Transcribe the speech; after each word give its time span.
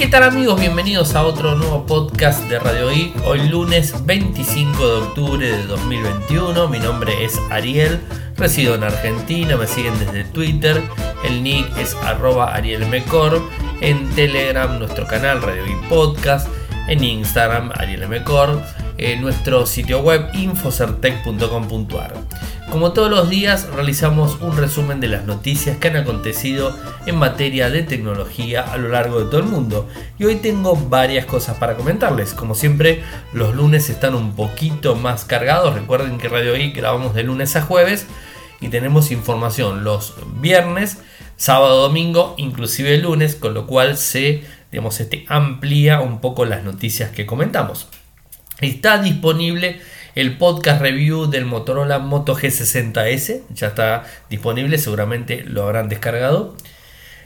¿Qué 0.00 0.06
tal 0.06 0.22
amigos? 0.22 0.58
Bienvenidos 0.58 1.14
a 1.14 1.26
otro 1.26 1.56
nuevo 1.56 1.84
podcast 1.84 2.48
de 2.48 2.58
Radio 2.58 2.88
Geek. 2.88 3.22
Hoy 3.26 3.46
lunes 3.50 4.06
25 4.06 4.88
de 4.88 5.02
octubre 5.02 5.46
de 5.46 5.62
2021. 5.64 6.68
Mi 6.68 6.78
nombre 6.78 7.22
es 7.22 7.38
Ariel, 7.50 8.00
resido 8.34 8.74
en 8.76 8.84
Argentina, 8.84 9.58
me 9.58 9.66
siguen 9.66 9.98
desde 9.98 10.24
Twitter. 10.24 10.82
El 11.22 11.42
nick 11.42 11.76
es 11.76 11.94
arroba 11.96 12.54
arielmecor. 12.54 13.42
En 13.82 14.08
Telegram 14.14 14.78
nuestro 14.78 15.06
canal 15.06 15.42
Radio 15.42 15.66
Geek 15.66 15.88
Podcast. 15.90 16.48
En 16.88 17.04
Instagram 17.04 17.70
arielmecor. 17.74 18.62
En 18.96 19.20
nuestro 19.20 19.66
sitio 19.66 20.00
web 20.00 20.30
infocertec.com.ar. 20.32 22.14
Como 22.70 22.92
todos 22.92 23.10
los 23.10 23.28
días 23.28 23.66
realizamos 23.74 24.38
un 24.40 24.56
resumen 24.56 25.00
de 25.00 25.08
las 25.08 25.24
noticias 25.24 25.76
que 25.78 25.88
han 25.88 25.96
acontecido 25.96 26.78
en 27.04 27.16
materia 27.16 27.68
de 27.68 27.82
tecnología 27.82 28.62
a 28.62 28.76
lo 28.76 28.88
largo 28.88 29.18
de 29.18 29.24
todo 29.26 29.40
el 29.40 29.46
mundo. 29.46 29.88
Y 30.20 30.24
hoy 30.24 30.36
tengo 30.36 30.76
varias 30.76 31.26
cosas 31.26 31.58
para 31.58 31.76
comentarles. 31.76 32.32
Como 32.32 32.54
siempre, 32.54 33.02
los 33.32 33.56
lunes 33.56 33.90
están 33.90 34.14
un 34.14 34.36
poquito 34.36 34.94
más 34.94 35.24
cargados. 35.24 35.74
Recuerden 35.74 36.18
que 36.18 36.28
Radio 36.28 36.54
Geek 36.54 36.76
grabamos 36.76 37.12
de 37.12 37.24
lunes 37.24 37.56
a 37.56 37.62
jueves 37.62 38.06
y 38.60 38.68
tenemos 38.68 39.10
información 39.10 39.82
los 39.82 40.14
viernes, 40.40 40.98
sábado, 41.36 41.82
domingo, 41.82 42.34
inclusive 42.38 42.94
el 42.94 43.02
lunes, 43.02 43.34
con 43.34 43.52
lo 43.52 43.66
cual 43.66 43.96
se 43.96 44.44
digamos, 44.70 45.00
este, 45.00 45.24
amplía 45.28 46.00
un 46.00 46.20
poco 46.20 46.44
las 46.44 46.62
noticias 46.62 47.10
que 47.10 47.26
comentamos. 47.26 47.88
Está 48.60 48.98
disponible 48.98 49.80
el 50.14 50.36
podcast 50.38 50.80
review 50.80 51.26
del 51.26 51.44
Motorola 51.44 51.98
Moto 51.98 52.36
G60S. 52.36 53.42
Ya 53.50 53.68
está 53.68 54.04
disponible, 54.28 54.78
seguramente 54.78 55.44
lo 55.44 55.62
habrán 55.64 55.88
descargado. 55.88 56.56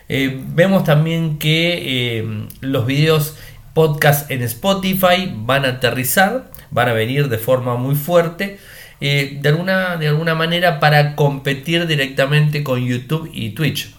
Eh, 0.09 0.41
vemos 0.48 0.84
también 0.84 1.39
que 1.39 2.19
eh, 2.19 2.47
los 2.61 2.86
videos 2.86 3.36
podcast 3.72 4.31
en 4.31 4.42
Spotify 4.42 5.33
van 5.34 5.64
a 5.64 5.69
aterrizar, 5.69 6.50
van 6.70 6.89
a 6.89 6.92
venir 6.92 7.28
de 7.28 7.39
forma 7.39 7.77
muy 7.77 7.94
fuerte. 7.94 8.59
Eh, 9.00 9.39
de, 9.41 9.48
alguna, 9.48 9.97
de 9.97 10.09
alguna 10.09 10.34
manera 10.34 10.78
para 10.78 11.16
competir 11.16 11.87
directamente 11.87 12.62
con 12.62 12.87
YouTube 12.87 13.28
y 13.33 13.50
Twitch. 13.50 13.94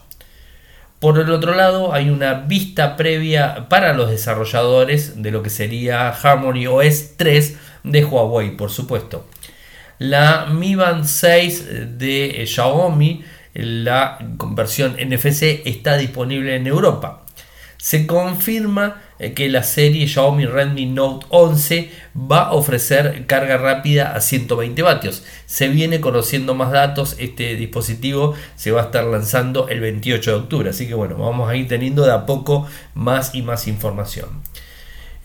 Por 0.99 1.19
el 1.19 1.29
otro 1.29 1.53
lado, 1.53 1.93
hay 1.93 2.09
una 2.09 2.33
vista 2.33 2.95
previa 2.95 3.67
para 3.67 3.93
los 3.93 4.09
desarrolladores 4.09 5.21
de 5.21 5.29
lo 5.31 5.43
que 5.43 5.49
sería 5.49 6.09
Harmony 6.09 6.65
OS 6.67 7.17
3 7.17 7.57
de 7.86 8.03
Huawei, 8.03 8.58
por 8.58 8.72
supuesto. 8.72 9.25
La 10.00 10.47
Mi 10.47 10.75
Band 10.75 11.05
6 11.05 11.97
de 11.97 12.44
Xiaomi, 12.45 13.23
la 13.53 14.17
versión 14.52 14.97
NFC, 15.00 15.61
está 15.66 15.95
disponible 15.95 16.56
en 16.56 16.67
Europa. 16.67 17.23
Se 17.78 18.08
confirma 18.08 19.02
eh, 19.19 19.33
que 19.33 19.47
la 19.47 19.63
serie 19.63 20.08
Xiaomi 20.08 20.45
Redmi 20.45 20.88
Note 20.88 21.28
11 21.30 21.91
va 22.30 22.47
a 22.47 22.53
ofrecer 22.53 23.25
carga 23.28 23.58
rápida 23.58 24.13
a 24.13 24.19
120 24.19 24.81
vatios. 24.81 25.23
Se 25.45 25.69
viene 25.69 26.02
conociendo 26.02 26.56
más 26.56 26.72
datos, 26.72 27.16
este 27.19 27.56
dispositivo 27.56 28.33
se 28.56 28.72
va 28.72 28.81
a 28.81 28.86
estar 28.86 29.06
lanzando 29.06 29.69
el 29.69 29.80
28 29.80 30.31
de 30.31 30.38
octubre, 30.38 30.69
así 30.72 30.88
que 30.88 30.95
bueno, 30.95 31.16
vamos 31.16 31.50
a 31.50 31.56
ir 31.56 31.67
teniendo 31.67 32.03
de 32.06 32.11
a 32.11 32.25
poco 32.25 32.67
más 32.95 33.33
y 33.36 33.44
más 33.44 33.67
información. 33.67 34.41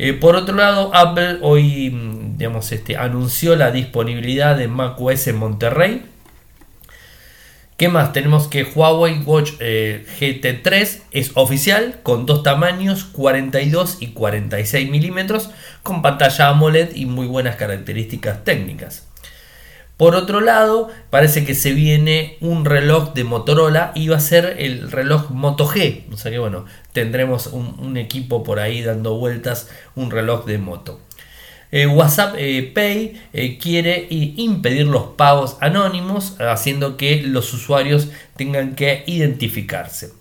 Eh, 0.02 0.14
por 0.14 0.34
otro 0.34 0.56
lado, 0.56 0.94
Apple 0.94 1.40
hoy 1.42 1.90
mm, 1.90 2.38
digamos, 2.38 2.72
este, 2.72 2.96
anunció 2.96 3.54
la 3.54 3.70
disponibilidad 3.70 4.56
de 4.56 4.66
macOS 4.66 5.26
en 5.26 5.36
Monterrey. 5.36 6.02
¿Qué 7.76 7.90
más? 7.90 8.14
Tenemos 8.14 8.48
que 8.48 8.64
Huawei 8.64 9.18
Watch 9.26 9.52
eh, 9.60 10.06
GT3 10.18 11.00
es 11.10 11.32
oficial 11.34 12.00
con 12.02 12.24
dos 12.24 12.42
tamaños, 12.42 13.04
42 13.04 13.98
y 14.00 14.12
46 14.12 14.90
milímetros, 14.90 15.50
con 15.82 16.00
pantalla 16.00 16.48
AMOLED 16.48 16.94
y 16.94 17.04
muy 17.04 17.26
buenas 17.26 17.56
características 17.56 18.42
técnicas. 18.42 19.09
Por 20.00 20.14
otro 20.14 20.40
lado, 20.40 20.88
parece 21.10 21.44
que 21.44 21.54
se 21.54 21.74
viene 21.74 22.38
un 22.40 22.64
reloj 22.64 23.12
de 23.12 23.22
Motorola 23.22 23.92
y 23.94 24.08
va 24.08 24.16
a 24.16 24.20
ser 24.20 24.56
el 24.58 24.90
reloj 24.90 25.28
Moto 25.28 25.68
G. 25.68 26.04
O 26.10 26.16
sea 26.16 26.30
que 26.30 26.38
bueno, 26.38 26.64
tendremos 26.94 27.48
un, 27.48 27.98
equipo 27.98 28.42
por 28.42 28.60
ahí 28.60 28.80
dando 28.80 29.18
vueltas, 29.18 29.68
un 29.94 30.10
reloj 30.10 30.46
de 30.46 30.56
moto. 30.56 31.02
Eh, 31.70 31.86
WhatsApp 31.86 32.34
eh, 32.38 32.72
Pay 32.74 33.20
eh, 33.34 33.58
quiere 33.58 34.06
impedir 34.08 34.86
los 34.86 35.02
pagos 35.18 35.58
anónimos, 35.60 36.40
haciendo 36.40 36.96
que 36.96 37.22
los 37.22 37.52
usuarios 37.52 38.08
tengan 38.36 38.76
que 38.76 39.04
identificarse. 39.06 40.14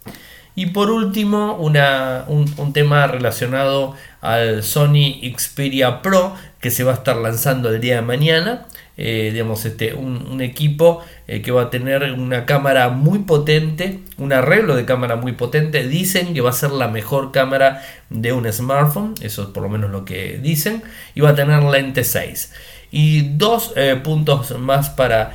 Y 0.55 0.65
por 0.65 0.91
último, 0.91 1.55
un, 1.55 2.73
tema 2.73 3.07
relacionado 3.07 3.95
al 4.19 4.61
Sony 4.61 5.21
Xperia 5.37 6.01
Pro 6.01 6.35
que 6.59 6.69
se 6.69 6.83
va 6.83 6.91
a 6.91 6.95
estar 6.95 7.15
lanzando 7.15 7.69
el 7.69 7.79
día 7.79 7.95
de 7.95 8.01
mañana. 8.01 8.65
Eh, 9.01 9.29
digamos, 9.31 9.63
este, 9.63 9.93
un, 9.93 10.41
equipo 10.41 11.01
eh, 11.25 11.41
que 11.41 11.51
va 11.51 11.63
a 11.63 11.69
tener 11.69 12.03
una 12.11 12.45
cámara 12.45 12.89
muy 12.89 13.19
potente, 13.19 13.99
un 14.17 14.33
arreglo 14.33 14.75
de 14.75 14.83
cámara 14.83 15.15
muy 15.15 15.31
potente. 15.31 15.87
Dicen 15.87 16.33
que 16.33 16.41
va 16.41 16.49
a 16.49 16.53
ser 16.53 16.71
la 16.71 16.89
mejor 16.89 17.31
cámara 17.31 17.81
de 18.09 18.33
un 18.33 18.51
smartphone, 18.51 19.15
eso 19.21 19.43
es 19.43 19.47
por 19.49 19.63
lo 19.63 19.69
menos 19.69 19.89
lo 19.89 20.03
que 20.03 20.37
dicen, 20.43 20.83
y 21.15 21.21
va 21.21 21.29
a 21.29 21.35
tener 21.35 21.63
lente 21.63 22.03
6. 22.03 22.51
Y 22.91 23.37
dos 23.37 23.71
eh, 23.77 23.97
puntos 24.03 24.59
más 24.59 24.89
para, 24.89 25.33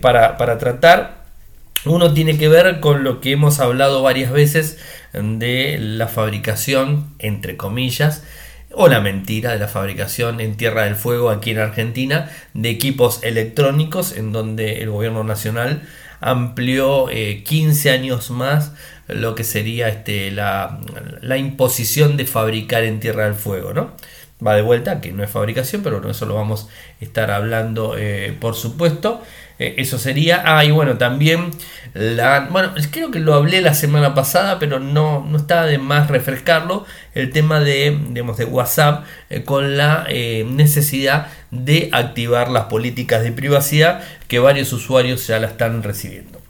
para, 0.00 0.36
para 0.36 0.58
tratar 0.58 1.18
uno 1.84 2.12
tiene 2.12 2.36
que 2.36 2.48
ver 2.48 2.80
con 2.80 3.04
lo 3.04 3.20
que 3.20 3.30
hemos 3.30 3.60
hablado 3.60 4.02
varias 4.02 4.32
veces 4.32 4.78
de 5.12 5.78
la 5.78 6.08
fabricación, 6.08 7.14
entre 7.20 7.56
comillas, 7.56 8.24
o 8.72 8.88
la 8.88 9.00
mentira 9.00 9.52
de 9.52 9.58
la 9.58 9.68
fabricación 9.68 10.40
en 10.40 10.56
Tierra 10.56 10.84
del 10.84 10.96
Fuego 10.96 11.30
aquí 11.30 11.50
en 11.50 11.58
Argentina 11.58 12.30
de 12.54 12.70
equipos 12.70 13.22
electrónicos 13.22 14.16
en 14.16 14.32
donde 14.32 14.82
el 14.82 14.90
gobierno 14.90 15.24
nacional 15.24 15.82
amplió 16.20 17.06
15 17.06 17.88
eh, 17.88 17.92
años 17.92 18.30
más 18.30 18.72
lo 19.08 19.34
que 19.34 19.44
sería 19.44 19.88
este, 19.88 20.30
la, 20.30 20.80
imposición 21.38 22.16
de 22.16 22.26
fabricar 22.26 22.84
en 22.84 23.00
Tierra 23.00 23.24
del 23.24 23.34
Fuego. 23.34 23.72
¿no? 23.72 23.92
Va 24.46 24.54
de 24.54 24.62
vuelta, 24.62 25.00
que 25.00 25.12
no 25.12 25.24
es 25.24 25.30
fabricación, 25.30 25.82
pero 25.82 26.06
eso 26.08 26.26
lo 26.26 26.34
vamos 26.34 26.68
a 27.00 27.04
estar 27.04 27.30
hablando 27.30 27.96
eh, 27.96 28.36
por 28.38 28.54
supuesto. 28.54 29.22
Eh, 29.58 29.74
eso 29.78 29.98
sería. 29.98 30.42
Ah, 30.44 30.64
y 30.64 30.70
bueno, 30.70 30.98
también 30.98 31.50
la. 31.94 32.48
Bueno, 32.50 32.72
creo 32.90 33.10
que 33.10 33.18
lo 33.18 33.34
hablé 33.34 33.60
la 33.60 33.74
semana 33.74 34.14
pasada, 34.14 34.58
pero 34.58 34.78
no, 34.78 35.24
no 35.28 35.36
está 35.36 35.64
de 35.64 35.78
más 35.78 36.08
refrescarlo. 36.08 36.86
El 37.14 37.30
tema 37.30 37.60
de, 37.60 37.98
digamos, 38.10 38.36
de 38.36 38.44
WhatsApp 38.44 39.04
eh, 39.30 39.42
con 39.42 39.76
la 39.76 40.06
eh, 40.08 40.46
necesidad 40.48 41.28
de 41.50 41.88
activar 41.92 42.50
las 42.50 42.64
políticas 42.64 43.22
de 43.22 43.32
privacidad 43.32 44.02
que 44.28 44.38
varios 44.38 44.72
usuarios 44.72 45.26
ya 45.26 45.38
la 45.38 45.48
están 45.48 45.82
recibiendo. 45.82 46.40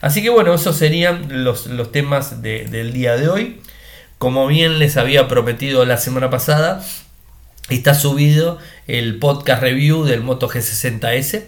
Así 0.00 0.20
que 0.20 0.30
bueno, 0.30 0.52
esos 0.54 0.76
serían 0.76 1.44
los, 1.44 1.68
temas 1.92 2.42
del 2.42 2.92
día 2.92 3.16
de 3.16 3.28
hoy. 3.28 3.60
Como 4.18 4.46
bien 4.46 4.78
les 4.78 4.96
había 4.96 5.28
prometido 5.28 5.84
la 5.84 5.96
semana 5.96 6.28
pasada, 6.28 6.84
está 7.68 7.94
subido 7.94 8.58
el 8.86 9.18
podcast 9.18 9.62
review 9.62 10.04
del 10.04 10.22
Moto 10.22 10.48
G60S. 10.48 11.44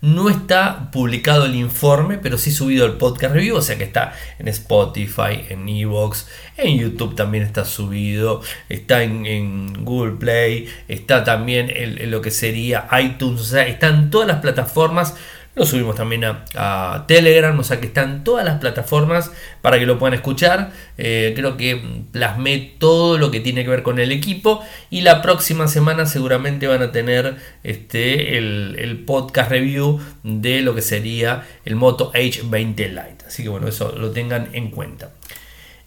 No 0.00 0.30
está 0.30 0.90
publicado 0.92 1.46
el 1.46 1.56
informe, 1.56 2.18
pero 2.18 2.38
sí 2.38 2.52
subido 2.52 2.86
el 2.86 2.92
podcast 2.92 3.34
review, 3.34 3.56
o 3.56 3.62
sea 3.62 3.76
que 3.76 3.84
está 3.84 4.12
en 4.38 4.46
Spotify, 4.46 5.44
en 5.48 5.68
Evox, 5.68 6.28
en 6.56 6.78
YouTube 6.78 7.16
también 7.16 7.42
está 7.42 7.64
subido, 7.64 8.40
está 8.68 9.02
en, 9.02 9.84
Google 9.84 10.12
Play, 10.12 10.68
está 10.86 11.24
también 11.24 11.68
en, 11.74 12.10
lo 12.12 12.20
que 12.20 12.30
sería 12.30 12.86
iTunes, 13.00 13.40
o 13.40 13.44
sea, 13.44 13.66
están 13.66 14.10
todas 14.10 14.28
las 14.28 14.40
plataformas 14.40 15.16
lo 15.58 15.66
subimos 15.66 15.96
también 15.96 16.24
a, 16.24 17.04
Telegram, 17.08 17.58
o 17.58 17.64
sea 17.64 17.80
que 17.80 17.86
están 17.86 18.22
todas 18.24 18.44
las 18.44 18.60
plataformas 18.60 19.32
para 19.60 19.78
que 19.78 19.86
lo 19.86 19.98
puedan 19.98 20.14
escuchar. 20.14 20.70
Eh, 20.96 21.32
creo 21.34 21.56
que 21.56 22.04
plasmé 22.12 22.74
todo 22.78 23.18
lo 23.18 23.30
que 23.30 23.40
tiene 23.40 23.64
que 23.64 23.70
ver 23.70 23.82
con 23.82 23.98
el 23.98 24.12
equipo 24.12 24.62
y 24.88 25.00
la 25.00 25.20
próxima 25.20 25.66
semana 25.66 26.06
seguramente 26.06 26.66
van 26.68 26.82
a 26.82 26.92
tener 26.92 27.36
este, 27.64 28.38
el, 28.38 29.04
podcast 29.04 29.50
review 29.50 30.00
de 30.22 30.60
lo 30.60 30.74
que 30.74 30.82
sería 30.82 31.46
el 31.64 31.76
Moto 31.76 32.12
H20 32.12 32.88
Lite. 32.88 33.24
Así 33.26 33.42
que 33.42 33.48
bueno, 33.48 33.68
eso 33.68 33.94
lo 33.96 34.10
tengan 34.10 34.50
en 34.52 34.70
cuenta. 34.70 35.12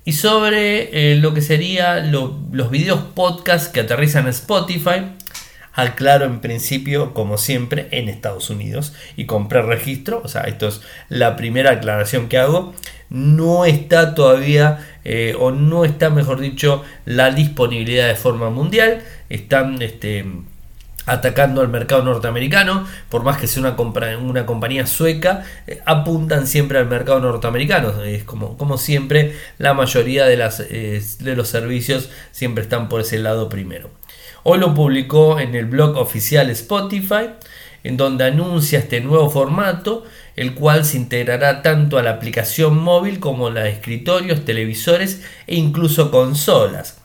Y 0.03 0.13
sobre 0.13 1.11
eh, 1.11 1.15
lo 1.15 1.33
que 1.33 1.41
sería 1.41 1.99
los 1.99 2.71
videos 2.71 2.99
podcast 3.13 3.71
que 3.71 3.81
aterrizan 3.81 4.23
en 4.23 4.29
Spotify, 4.31 5.03
aclaro 5.73 6.25
en 6.25 6.41
principio, 6.41 7.13
como 7.13 7.37
siempre, 7.37 7.87
en 7.91 8.09
Estados 8.09 8.49
Unidos 8.49 8.93
y 9.15 9.25
compré 9.25 9.61
registro, 9.61 10.21
o 10.23 10.27
sea, 10.27 10.41
esto 10.43 10.67
es 10.67 10.81
la 11.09 11.35
primera 11.35 11.71
aclaración 11.71 12.27
que 12.27 12.37
hago, 12.37 12.73
no 13.09 13.65
está 13.65 14.15
todavía, 14.15 14.87
eh, 15.03 15.35
o 15.39 15.51
no 15.51 15.85
está, 15.85 16.09
mejor 16.09 16.39
dicho, 16.39 16.83
la 17.05 17.31
disponibilidad 17.31 18.07
de 18.07 18.15
forma 18.15 18.49
mundial, 18.49 19.03
están... 19.29 19.81
Este, 19.81 20.25
atacando 21.05 21.61
al 21.61 21.67
mercado 21.67 22.03
norteamericano, 22.03 22.85
por 23.09 23.23
más 23.23 23.37
que 23.37 23.47
sea 23.47 23.63
una, 23.63 24.17
una 24.17 24.45
compañía 24.45 24.85
sueca, 24.85 25.43
eh, 25.67 25.81
apuntan 25.85 26.47
siempre 26.47 26.77
al 26.77 26.87
mercado 26.87 27.19
norteamericano. 27.19 28.03
Es 28.03 28.23
como, 28.23 28.57
como 28.57 28.77
siempre, 28.77 29.35
la 29.57 29.73
mayoría 29.73 30.25
de, 30.25 30.37
las, 30.37 30.59
eh, 30.59 31.01
de 31.19 31.35
los 31.35 31.47
servicios 31.47 32.09
siempre 32.31 32.63
están 32.63 32.87
por 32.87 33.01
ese 33.01 33.17
lado 33.19 33.49
primero. 33.49 33.89
Hoy 34.43 34.59
lo 34.59 34.73
publicó 34.73 35.39
en 35.39 35.53
el 35.53 35.65
blog 35.65 35.97
oficial 35.97 36.49
Spotify, 36.49 37.29
en 37.83 37.97
donde 37.97 38.25
anuncia 38.25 38.79
este 38.79 39.01
nuevo 39.01 39.29
formato, 39.29 40.03
el 40.35 40.55
cual 40.55 40.83
se 40.85 40.97
integrará 40.97 41.61
tanto 41.61 41.97
a 41.97 42.03
la 42.03 42.11
aplicación 42.11 42.77
móvil 42.77 43.19
como 43.19 43.47
a 43.47 43.51
de 43.51 43.69
escritorios, 43.69 44.43
televisores 44.45 45.23
e 45.45 45.55
incluso 45.55 46.09
consolas. 46.09 46.97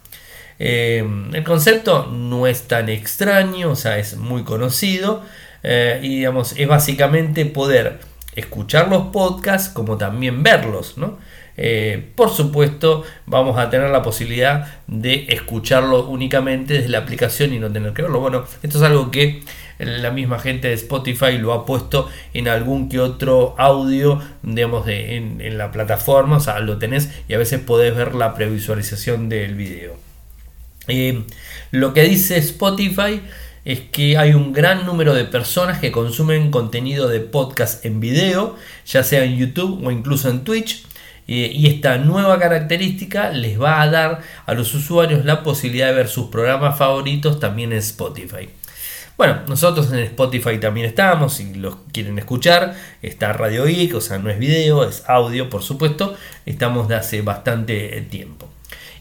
Eh, 0.58 1.06
el 1.34 1.44
concepto 1.44 2.06
no 2.06 2.46
es 2.46 2.62
tan 2.62 2.88
extraño, 2.88 3.70
o 3.70 3.76
sea, 3.76 3.98
es 3.98 4.16
muy 4.16 4.42
conocido 4.42 5.22
eh, 5.62 6.00
y 6.02 6.16
digamos, 6.16 6.54
es 6.56 6.66
básicamente 6.66 7.44
poder 7.44 8.00
escuchar 8.34 8.88
los 8.88 9.08
podcasts 9.08 9.68
como 9.68 9.98
también 9.98 10.42
verlos, 10.42 10.96
¿no? 10.96 11.18
Eh, 11.56 12.10
por 12.14 12.30
supuesto, 12.30 13.04
vamos 13.24 13.58
a 13.58 13.70
tener 13.70 13.90
la 13.90 14.02
posibilidad 14.02 14.80
de 14.86 15.26
escucharlo 15.28 16.06
únicamente 16.08 16.74
desde 16.74 16.88
la 16.90 16.98
aplicación 16.98 17.54
y 17.54 17.58
no 17.58 17.72
tener 17.72 17.92
que 17.92 18.02
verlo. 18.02 18.20
Bueno, 18.20 18.44
esto 18.62 18.78
es 18.78 18.84
algo 18.84 19.10
que 19.10 19.42
la 19.78 20.10
misma 20.10 20.38
gente 20.38 20.68
de 20.68 20.74
Spotify 20.74 21.38
lo 21.38 21.52
ha 21.52 21.66
puesto 21.66 22.08
en 22.32 22.48
algún 22.48 22.88
que 22.88 23.00
otro 23.00 23.54
audio, 23.58 24.20
digamos, 24.42 24.86
en, 24.88 25.58
la 25.58 25.70
plataforma, 25.70 26.38
o 26.38 26.40
sea, 26.40 26.60
lo 26.60 26.78
tenés 26.78 27.10
y 27.28 27.34
a 27.34 27.38
veces 27.38 27.60
podés 27.60 27.94
ver 27.94 28.14
la 28.14 28.34
previsualización 28.34 29.28
del 29.28 29.54
video. 29.54 29.96
Eh, 30.88 31.24
lo 31.72 31.92
que 31.94 32.02
dice 32.02 32.36
Spotify 32.38 33.20
es 33.64 33.80
que 33.80 34.16
hay 34.16 34.32
un 34.32 34.52
gran 34.52 34.86
número 34.86 35.12
de 35.12 35.24
personas 35.24 35.80
que 35.80 35.90
consumen 35.90 36.50
contenido 36.50 37.08
de 37.08 37.20
podcast 37.20 37.84
en 37.84 37.98
video, 37.98 38.56
ya 38.86 39.02
sea 39.02 39.24
en 39.24 39.36
YouTube 39.36 39.84
o 39.84 39.90
incluso 39.90 40.30
en 40.30 40.44
Twitch. 40.44 40.86
Eh, 41.28 41.50
y 41.52 41.67
esta 41.67 41.99
nueva 41.99 42.38
característica 42.38 43.31
les 43.31 43.61
va 43.61 43.82
a 43.82 43.90
dar 43.90 44.20
a 44.46 44.55
los 44.55 44.73
usuarios 44.75 45.25
la 45.25 45.43
posibilidad 45.43 45.88
de 45.88 45.94
ver 45.94 46.08
sus 46.08 46.28
programas 46.28 46.78
favoritos 46.78 47.40
también 47.40 47.73
en 47.73 47.78
Spotify. 47.78 48.49
Bueno, 49.17 49.40
nosotros 49.49 49.90
en 49.93 50.00
Spotify 50.00 50.58
también 50.58 50.87
estamos, 50.87 51.34
si 51.34 51.55
los 51.55 51.76
quieren 51.90 52.19
escuchar, 52.19 52.75
está 53.00 53.32
Radio 53.32 53.64
Geek, 53.64 53.94
o 53.94 54.00
sea, 54.02 54.19
no 54.19 54.28
es 54.28 54.38
video, 54.38 54.87
es 54.87 55.05
audio, 55.08 55.49
por 55.49 55.62
supuesto, 55.62 56.14
estamos 56.44 56.87
de 56.87 56.96
hace 56.96 57.23
bastante 57.23 58.06
tiempo. 58.11 58.46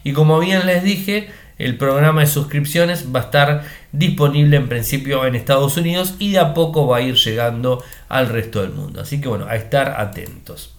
Y 0.04 0.14
como 0.14 0.38
bien 0.38 0.64
les 0.64 0.82
dije, 0.82 1.28
el 1.58 1.76
programa 1.76 2.22
de 2.22 2.28
suscripciones 2.28 3.14
va 3.14 3.20
a 3.20 3.24
estar 3.24 3.64
disponible 3.92 4.56
en 4.56 4.68
principio 4.68 5.26
en 5.26 5.34
Estados 5.34 5.76
Unidos 5.76 6.14
y 6.18 6.32
de 6.32 6.38
a 6.38 6.54
poco 6.54 6.86
va 6.86 6.98
a 6.98 7.02
ir 7.02 7.16
llegando 7.16 7.84
al 8.08 8.28
resto 8.28 8.62
del 8.62 8.72
mundo. 8.72 9.02
Así 9.02 9.20
que 9.20 9.28
bueno, 9.28 9.46
a 9.46 9.56
estar 9.56 10.00
atentos. 10.00 10.75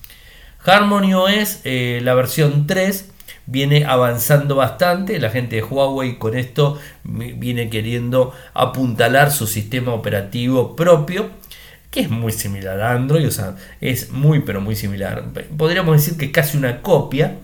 Harmony 0.68 1.14
OS, 1.14 1.62
eh, 1.64 2.02
la 2.04 2.14
versión 2.14 2.68
3, 2.68 3.10
viene 3.46 3.86
avanzando 3.86 4.56
bastante. 4.56 5.20
La 5.20 5.30
gente 5.30 5.56
de 5.56 5.64
Huawei 5.64 6.18
con 6.18 6.38
esto 6.38 6.78
viene 7.04 7.70
queriendo 7.70 8.34
apuntalar 8.54 9.32
su 9.32 9.48
sistema 9.48 9.94
operativo 9.94 10.76
propio. 10.76 11.30
Que 11.90 12.02
es 12.02 12.10
muy 12.10 12.34
similar 12.34 12.82
a 12.82 12.92
Android, 12.92 13.26
o 13.26 13.32
sea, 13.32 13.56
es 13.80 14.12
muy 14.12 14.42
pero 14.42 14.60
muy 14.60 14.76
similar. 14.76 15.24
Podríamos 15.58 15.96
decir 15.96 16.18
que 16.18 16.26
es 16.26 16.32
casi 16.32 16.58
una 16.58 16.82
copia 16.82 17.38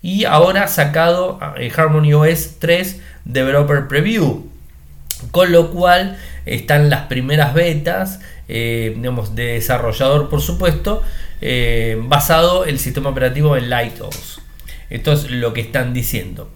y 0.00 0.24
ahora 0.24 0.64
ha 0.64 0.68
sacado 0.68 1.40
eh, 1.58 1.70
Harmony 1.76 2.12
OS 2.14 2.58
3 2.60 3.00
Developer 3.24 3.88
Preview. 3.88 4.46
Con 5.32 5.52
lo 5.52 5.70
cual 5.70 6.16
están 6.46 6.90
las 6.90 7.02
primeras 7.06 7.54
betas 7.54 8.20
eh, 8.48 8.92
digamos, 8.96 9.34
de 9.34 9.54
desarrollador, 9.54 10.28
por 10.28 10.40
supuesto, 10.40 11.02
eh, 11.42 12.00
basado 12.04 12.64
el 12.64 12.78
sistema 12.78 13.10
operativo 13.10 13.56
en 13.56 13.68
Lighthouse. 13.68 14.40
Esto 14.88 15.12
es 15.12 15.30
lo 15.30 15.52
que 15.52 15.60
están 15.60 15.92
diciendo. 15.92 16.50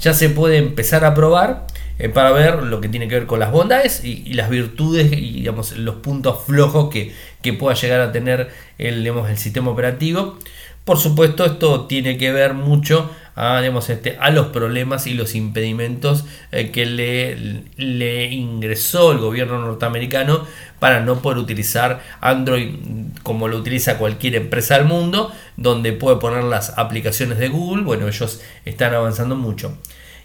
Ya 0.00 0.12
se 0.12 0.28
puede 0.28 0.58
empezar 0.58 1.04
a 1.04 1.14
probar 1.14 1.66
para 2.14 2.32
ver 2.32 2.64
lo 2.64 2.80
que 2.80 2.88
tiene 2.88 3.06
que 3.06 3.14
ver 3.14 3.26
con 3.26 3.38
las 3.38 3.52
bondades 3.52 4.02
y, 4.02 4.32
las 4.34 4.50
virtudes 4.50 5.12
y 5.12 5.32
digamos, 5.34 5.76
los 5.76 5.96
puntos 5.96 6.44
flojos 6.44 6.90
que, 6.90 7.14
que 7.42 7.52
pueda 7.52 7.76
llegar 7.76 8.00
a 8.00 8.10
tener 8.10 8.48
el, 8.78 9.00
digamos, 9.04 9.30
el 9.30 9.38
sistema 9.38 9.70
operativo. 9.70 10.38
Por 10.84 10.98
supuesto, 10.98 11.44
esto 11.44 11.86
tiene 11.86 12.18
que 12.18 12.32
ver 12.32 12.54
mucho 12.54 13.10
a, 13.36 13.62
este, 13.64 14.16
a 14.20 14.30
los 14.30 14.48
problemas 14.48 15.06
y 15.06 15.14
los 15.14 15.34
impedimentos 15.34 16.24
eh, 16.50 16.70
que 16.70 16.86
le, 16.86 17.62
le, 17.76 18.26
ingresó 18.26 19.12
el 19.12 19.18
gobierno 19.18 19.58
norteamericano 19.58 20.44
para 20.78 21.00
no 21.00 21.22
poder 21.22 21.38
utilizar 21.38 22.02
Android 22.20 22.74
como 23.22 23.48
lo 23.48 23.58
utiliza 23.58 23.96
cualquier 23.96 24.34
empresa 24.34 24.76
del 24.76 24.86
mundo, 24.86 25.32
donde 25.56 25.92
puede 25.92 26.16
poner 26.16 26.44
las 26.44 26.76
aplicaciones 26.76 27.38
de 27.38 27.48
Google. 27.48 27.84
Bueno, 27.84 28.08
ellos 28.08 28.42
están 28.64 28.92
avanzando 28.92 29.36
mucho. 29.36 29.78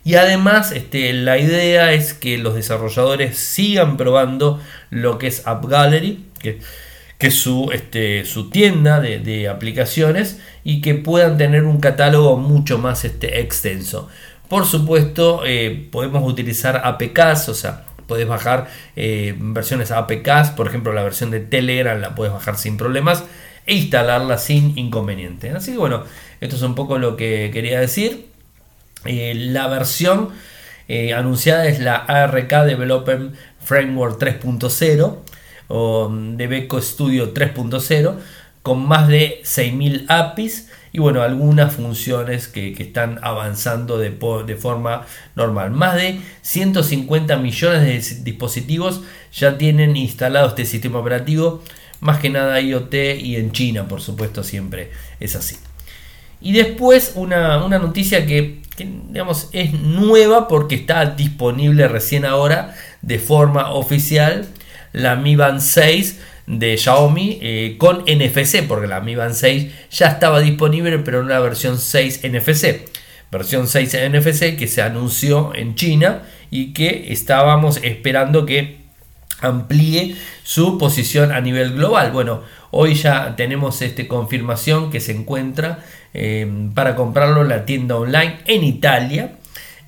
Y 0.03 0.15
además, 0.15 0.71
este, 0.71 1.13
la 1.13 1.37
idea 1.37 1.93
es 1.93 2.13
que 2.13 2.37
los 2.37 2.55
desarrolladores 2.55 3.37
sigan 3.37 3.97
probando 3.97 4.59
lo 4.89 5.17
que 5.17 5.27
es 5.27 5.45
App 5.45 5.65
Gallery, 5.65 6.25
que 6.39 6.59
que 7.17 7.31
su, 7.31 7.71
este, 7.73 8.25
su 8.25 8.49
tienda 8.49 8.99
de, 8.99 9.49
aplicaciones 9.49 10.39
y 10.63 10.81
que 10.81 10.93
puedan 10.95 11.37
tener 11.37 11.63
un 11.63 11.79
catálogo 11.79 12.37
mucho 12.37 12.77
más 12.77 13.05
este, 13.05 13.41
extenso. 13.41 14.07
Por 14.47 14.65
supuesto, 14.65 15.41
eh, 15.45 15.87
podemos 15.91 16.29
utilizar 16.29 16.81
APKs, 16.83 17.49
o 17.49 17.53
sea, 17.53 17.85
puedes 18.07 18.27
bajar 18.27 18.67
eh, 18.95 19.35
versiones 19.37 19.91
APKs, 19.91 20.51
por 20.55 20.67
ejemplo, 20.67 20.93
la 20.93 21.03
versión 21.03 21.31
de 21.31 21.39
Telegram 21.39 21.99
la 21.99 22.15
puedes 22.15 22.33
bajar 22.33 22.57
sin 22.57 22.77
problemas 22.77 23.23
e 23.65 23.73
instalarla 23.73 24.37
sin 24.37 24.77
inconveniente. 24.77 25.49
Así 25.49 25.71
que 25.71 25.77
bueno, 25.77 26.03
esto 26.39 26.55
es 26.55 26.61
un 26.61 26.75
poco 26.75 26.99
lo 26.99 27.17
que 27.17 27.49
quería 27.51 27.79
decir. 27.79 28.27
Eh, 29.05 29.33
la 29.35 29.67
versión 29.67 30.29
anunciada 31.15 31.67
es 31.67 31.81
la 31.81 31.97
ARK 31.97 32.63
Development 32.63 33.35
Framework 33.59 34.21
3.0 34.21 35.17
o 35.67 36.09
de 36.09 36.47
Beco 36.47 36.81
Studio 36.81 37.33
3.0 37.33 38.15
con 38.67 38.85
más 38.85 39.07
de 39.07 39.41
6.000 39.43 40.05
APIs 40.09 40.67
y 40.91 40.99
bueno, 40.99 41.21
algunas 41.21 41.73
funciones 41.73 42.47
que, 42.47 42.73
están 42.77 43.19
avanzando 43.21 43.97
de, 43.97 44.09
de, 44.45 44.55
forma 44.55 45.05
normal. 45.35 45.71
Más 45.71 45.95
de 45.95 46.19
150 46.41 47.37
millones 47.37 47.81
de 47.83 48.23
dispositivos 48.23 49.03
ya 49.31 49.57
tienen 49.57 49.95
instalado 49.95 50.49
este 50.49 50.65
sistema 50.65 50.99
operativo, 50.99 51.61
más 51.99 52.19
que 52.19 52.29
nada 52.29 52.59
IoT 52.59 52.93
y 53.21 53.35
en 53.35 53.51
China, 53.51 53.87
por 53.87 54.01
supuesto, 54.01 54.43
siempre 54.43 54.91
es 55.19 55.35
así. 55.35 55.57
Y 56.41 56.53
después 56.53 57.13
una, 57.15 57.59
noticia 57.67 58.25
que, 58.25 58.61
que, 58.75 58.89
digamos, 59.09 59.49
es 59.53 59.73
nueva 59.73 60.47
porque 60.47 60.75
está 60.75 61.05
disponible 61.05 61.87
recién 61.87 62.25
ahora 62.25 62.75
de 63.01 63.19
forma 63.19 63.71
oficial 63.71 64.47
la 64.93 65.15
Mi 65.15 65.35
Band 65.35 65.59
6 65.59 66.19
de 66.47 66.77
Xiaomi 66.77 67.39
eh, 67.41 67.75
con 67.77 68.03
NFC, 68.07 68.65
porque 68.67 68.87
la 68.87 69.01
Mi 69.01 69.15
Band 69.15 69.33
6 69.33 69.89
ya 69.91 70.07
estaba 70.07 70.39
disponible, 70.39 70.99
pero 70.99 71.19
en 71.19 71.25
una 71.25 71.39
versión 71.39 71.77
6 71.77 72.21
NFC. 72.23 72.87
Versión 73.31 73.67
6 73.67 73.97
NFC 74.09 74.55
que 74.57 74.67
se 74.67 74.81
anunció 74.81 75.53
en 75.53 75.75
China 75.75 76.23
y 76.49 76.73
que 76.73 77.11
estábamos 77.11 77.79
esperando 77.83 78.45
que 78.45 78.77
amplíe 79.41 80.15
su 80.43 80.77
posición 80.77 81.31
a 81.31 81.41
nivel 81.41 81.73
global. 81.73 82.11
Bueno, 82.11 82.41
hoy 82.71 82.95
ya 82.95 83.35
tenemos 83.35 83.81
este 83.81 84.07
confirmación 84.07 84.89
que 84.89 85.01
se 85.01 85.11
encuentra 85.11 85.79
eh, 86.13 86.49
para 86.73 86.95
comprarlo 86.95 87.41
en 87.41 87.49
la 87.49 87.65
tienda 87.65 87.97
online 87.97 88.39
en 88.45 88.63
Italia 88.63 89.37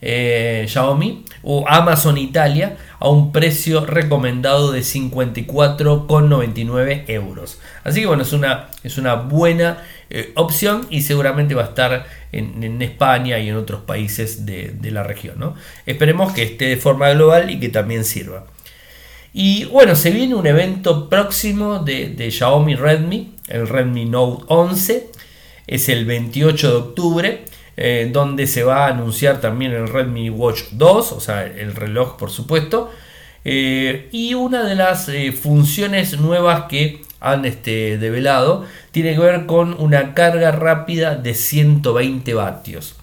eh, 0.01 0.65
Xiaomi 0.67 1.25
o 1.43 1.65
Amazon 1.67 2.17
Italia 2.17 2.77
a 2.99 3.09
un 3.09 3.31
precio 3.31 3.85
recomendado 3.85 4.71
de 4.71 4.79
54,99 4.81 7.05
euros. 7.07 7.59
Así 7.83 8.01
que 8.01 8.07
bueno, 8.07 8.23
es 8.23 8.33
una, 8.33 8.69
es 8.83 8.97
una 8.97 9.13
buena 9.15 9.83
eh, 10.09 10.33
opción 10.35 10.85
y 10.89 11.01
seguramente 11.01 11.55
va 11.55 11.63
a 11.63 11.67
estar 11.67 12.05
en, 12.31 12.81
España 12.81 13.39
y 13.39 13.49
en 13.49 13.55
otros 13.55 13.81
países 13.81 14.45
de, 14.45 14.77
la 14.91 15.03
región. 15.03 15.39
¿no? 15.39 15.55
Esperemos 15.85 16.33
que 16.33 16.43
esté 16.43 16.65
de 16.65 16.77
forma 16.77 17.09
global 17.11 17.49
y 17.49 17.59
que 17.59 17.69
también 17.69 18.03
sirva. 18.03 18.45
Y 19.31 19.65
bueno, 19.65 19.95
se 19.95 20.09
viene 20.11 20.35
un 20.35 20.47
evento 20.47 21.07
próximo 21.07 21.79
de, 21.79 22.09
de 22.09 22.31
Xiaomi 22.31 22.75
Redmi, 22.75 23.35
el 23.47 23.67
Redmi 23.67 24.05
Note 24.05 24.43
11. 24.47 25.07
Es 25.67 25.87
el 25.87 26.05
28 26.05 26.69
de 26.69 26.75
octubre. 26.75 27.45
Eh, 27.81 28.09
donde 28.12 28.45
se 28.45 28.63
va 28.63 28.88
a 28.88 28.89
anunciar 28.89 29.39
también 29.39 29.71
el 29.71 29.88
Redmi 29.88 30.29
Watch 30.29 30.63
2, 30.71 31.13
o 31.13 31.19
sea, 31.21 31.45
el 31.45 31.74
reloj 31.74 32.17
por 32.17 32.29
supuesto. 32.29 32.91
Eh, 33.45 34.09
y 34.12 34.33
una 34.33 34.65
de 34.65 34.75
las 34.75 35.07
eh, 35.07 35.31
funciones 35.31 36.19
nuevas 36.19 36.65
que 36.65 37.01
han 37.21 37.45
este, 37.45 37.98
develado 37.98 38.65
tiene 38.91 39.13
que 39.13 39.19
ver 39.19 39.45
con 39.45 39.79
una 39.79 40.13
carga 40.13 40.51
rápida 40.51 41.15
de 41.15 41.33
120 41.33 42.33
vatios. 42.33 42.98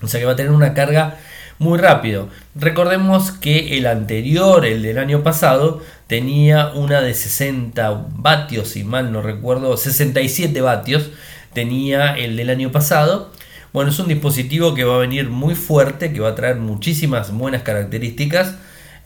O 0.00 0.06
sea 0.06 0.20
que 0.20 0.26
va 0.26 0.34
a 0.34 0.36
tener 0.36 0.52
una 0.52 0.72
carga 0.72 1.16
muy 1.58 1.76
rápido. 1.76 2.28
Recordemos 2.54 3.32
que 3.32 3.76
el 3.76 3.88
anterior, 3.88 4.64
el 4.66 4.84
del 4.84 4.98
año 4.98 5.24
pasado, 5.24 5.82
tenía 6.06 6.68
una 6.68 7.00
de 7.00 7.12
60 7.12 8.06
vatios, 8.10 8.68
si 8.68 8.84
mal 8.84 9.10
no 9.10 9.20
recuerdo, 9.20 9.76
67 9.76 10.60
vatios 10.60 11.10
tenía 11.52 12.14
el 12.14 12.36
del 12.36 12.50
año 12.50 12.70
pasado. 12.70 13.32
Bueno, 13.72 13.90
es 13.90 13.98
un 13.98 14.08
dispositivo 14.08 14.74
que 14.74 14.84
va 14.84 14.96
a 14.96 14.98
venir 14.98 15.28
muy 15.28 15.54
fuerte, 15.54 16.12
que 16.12 16.20
va 16.20 16.30
a 16.30 16.34
traer 16.34 16.56
muchísimas 16.56 17.32
buenas 17.32 17.62
características. 17.62 18.56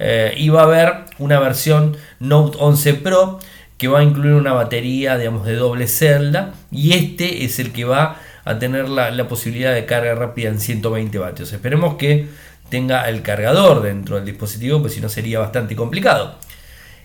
Eh, 0.03 0.35
y 0.39 0.49
va 0.49 0.63
a 0.63 0.65
haber 0.65 0.95
una 1.19 1.39
versión 1.39 1.95
Note 2.21 2.57
11 2.59 2.95
Pro 2.95 3.39
que 3.77 3.89
va 3.89 4.01
a 4.01 4.03
incluir 4.03 4.35
una 4.35 4.55
batería 4.55 5.19
digamos, 5.19 5.47
de 5.47 5.57
doble 5.57 5.87
celda 5.89 6.55
y 6.71 6.93
este 6.93 7.45
es 7.45 7.59
el 7.59 7.73
que 7.73 7.85
va 7.85 8.17
a 8.45 8.59
tener 8.59 8.89
la, 8.89 9.29
posibilidad 9.29 9.75
de 9.75 9.85
carga 9.85 10.15
rápida 10.15 10.49
en 10.49 10.59
120 10.59 11.19
vatios. 11.19 11.53
Esperemos 11.53 11.97
que 11.97 12.29
tenga 12.71 13.09
el 13.09 13.23
cargador 13.23 13.83
dentro 13.83 14.17
del 14.17 14.25
dispositivo, 14.25 14.81
pues 14.81 14.95
si 14.95 15.01
no 15.01 15.09
sería 15.09 15.39
bastante 15.39 15.77
complicado. 15.77 16.37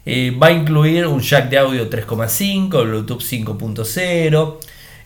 Eh, 0.05 0.35
va 0.41 0.47
a 0.47 0.51
incluir 0.51 1.07
un 1.07 1.19
jack 1.19 1.49
de 1.49 1.57
audio 1.57 1.89
3,5, 1.89 2.69
Bluetooth 2.69 3.21
5.0, 3.21 4.57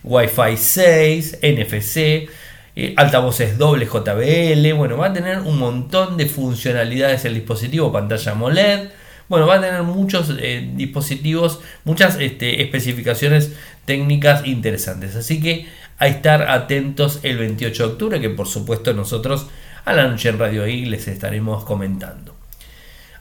Wi-Fi 0.03 0.57
6, 0.57 1.39
NFC, 1.41 2.29
eh, 2.75 2.93
altavoces 2.95 3.57
doble 3.57 3.85
JBL. 3.85 4.73
Bueno, 4.73 4.97
va 4.97 5.07
a 5.07 5.13
tener 5.13 5.39
un 5.39 5.57
montón 5.57 6.17
de 6.17 6.25
funcionalidades 6.27 7.25
el 7.25 7.33
dispositivo, 7.35 7.91
pantalla 7.91 8.31
AMOLED. 8.31 8.89
Bueno, 9.27 9.45
va 9.45 9.55
a 9.55 9.61
tener 9.61 9.83
muchos 9.83 10.33
eh, 10.39 10.69
dispositivos, 10.75 11.59
muchas 11.83 12.17
este, 12.19 12.63
especificaciones 12.63 13.53
técnicas 13.85 14.45
interesantes. 14.45 15.15
Así 15.15 15.41
que 15.41 15.67
a 15.99 16.07
estar 16.07 16.49
atentos 16.49 17.19
el 17.23 17.37
28 17.37 17.83
de 17.87 17.93
octubre, 17.93 18.21
que 18.21 18.29
por 18.29 18.47
supuesto 18.47 18.93
nosotros 18.93 19.47
a 19.85 19.93
la 19.93 20.07
noche 20.07 20.29
en 20.29 20.39
Radio 20.39 20.67
I 20.67 20.85
les 20.85 21.07
estaremos 21.07 21.63
comentando. 21.63 22.35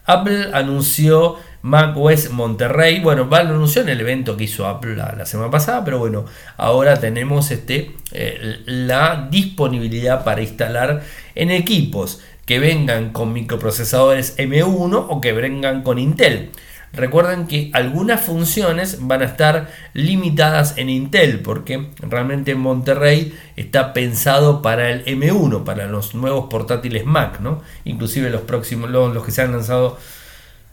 Apple 0.05 0.49
anunció 0.53 1.37
macOS 1.61 2.31
Monterrey. 2.31 2.99
Bueno, 2.99 3.25
lo 3.29 3.35
anunció 3.35 3.81
en 3.81 3.89
el 3.89 4.01
evento 4.01 4.37
que 4.37 4.45
hizo 4.45 4.67
Apple 4.67 4.95
la, 4.95 5.25
semana 5.25 5.51
pasada, 5.51 5.83
pero 5.83 5.99
bueno, 5.99 6.25
ahora 6.57 6.99
tenemos 6.99 7.51
este, 7.51 7.95
eh, 8.11 8.61
la 8.65 9.27
disponibilidad 9.29 10.23
para 10.23 10.41
instalar 10.41 11.03
en 11.35 11.51
equipos 11.51 12.21
que 12.45 12.59
vengan 12.59 13.11
con 13.11 13.31
microprocesadores 13.33 14.37
M1 14.37 15.05
o 15.09 15.21
que 15.21 15.33
vengan 15.33 15.83
con 15.83 15.99
Intel. 15.99 16.51
Recuerden 16.91 17.45
que 17.45 17.69
algunas 17.73 18.21
funciones 18.21 18.97
van 19.01 19.21
a 19.21 19.25
estar 19.25 19.69
limitadas 19.93 20.75
en 20.77 20.89
Intel 20.89 21.39
porque 21.41 21.89
realmente 21.99 22.55
Monterrey 22.55 23.37
está 23.55 23.93
pensado 23.93 24.63
para 24.63 24.89
el 24.89 25.05
M1, 25.05 25.63
para 25.63 25.85
los 25.85 26.15
nuevos 26.15 26.49
portátiles 26.49 27.05
Mac, 27.05 27.39
¿no? 27.41 27.61
Inclusive 27.85 28.31
los 28.31 28.41
próximos, 28.41 28.89
los, 28.89 29.23
que 29.23 29.31
se 29.31 29.43
han 29.43 29.51
lanzado 29.51 29.99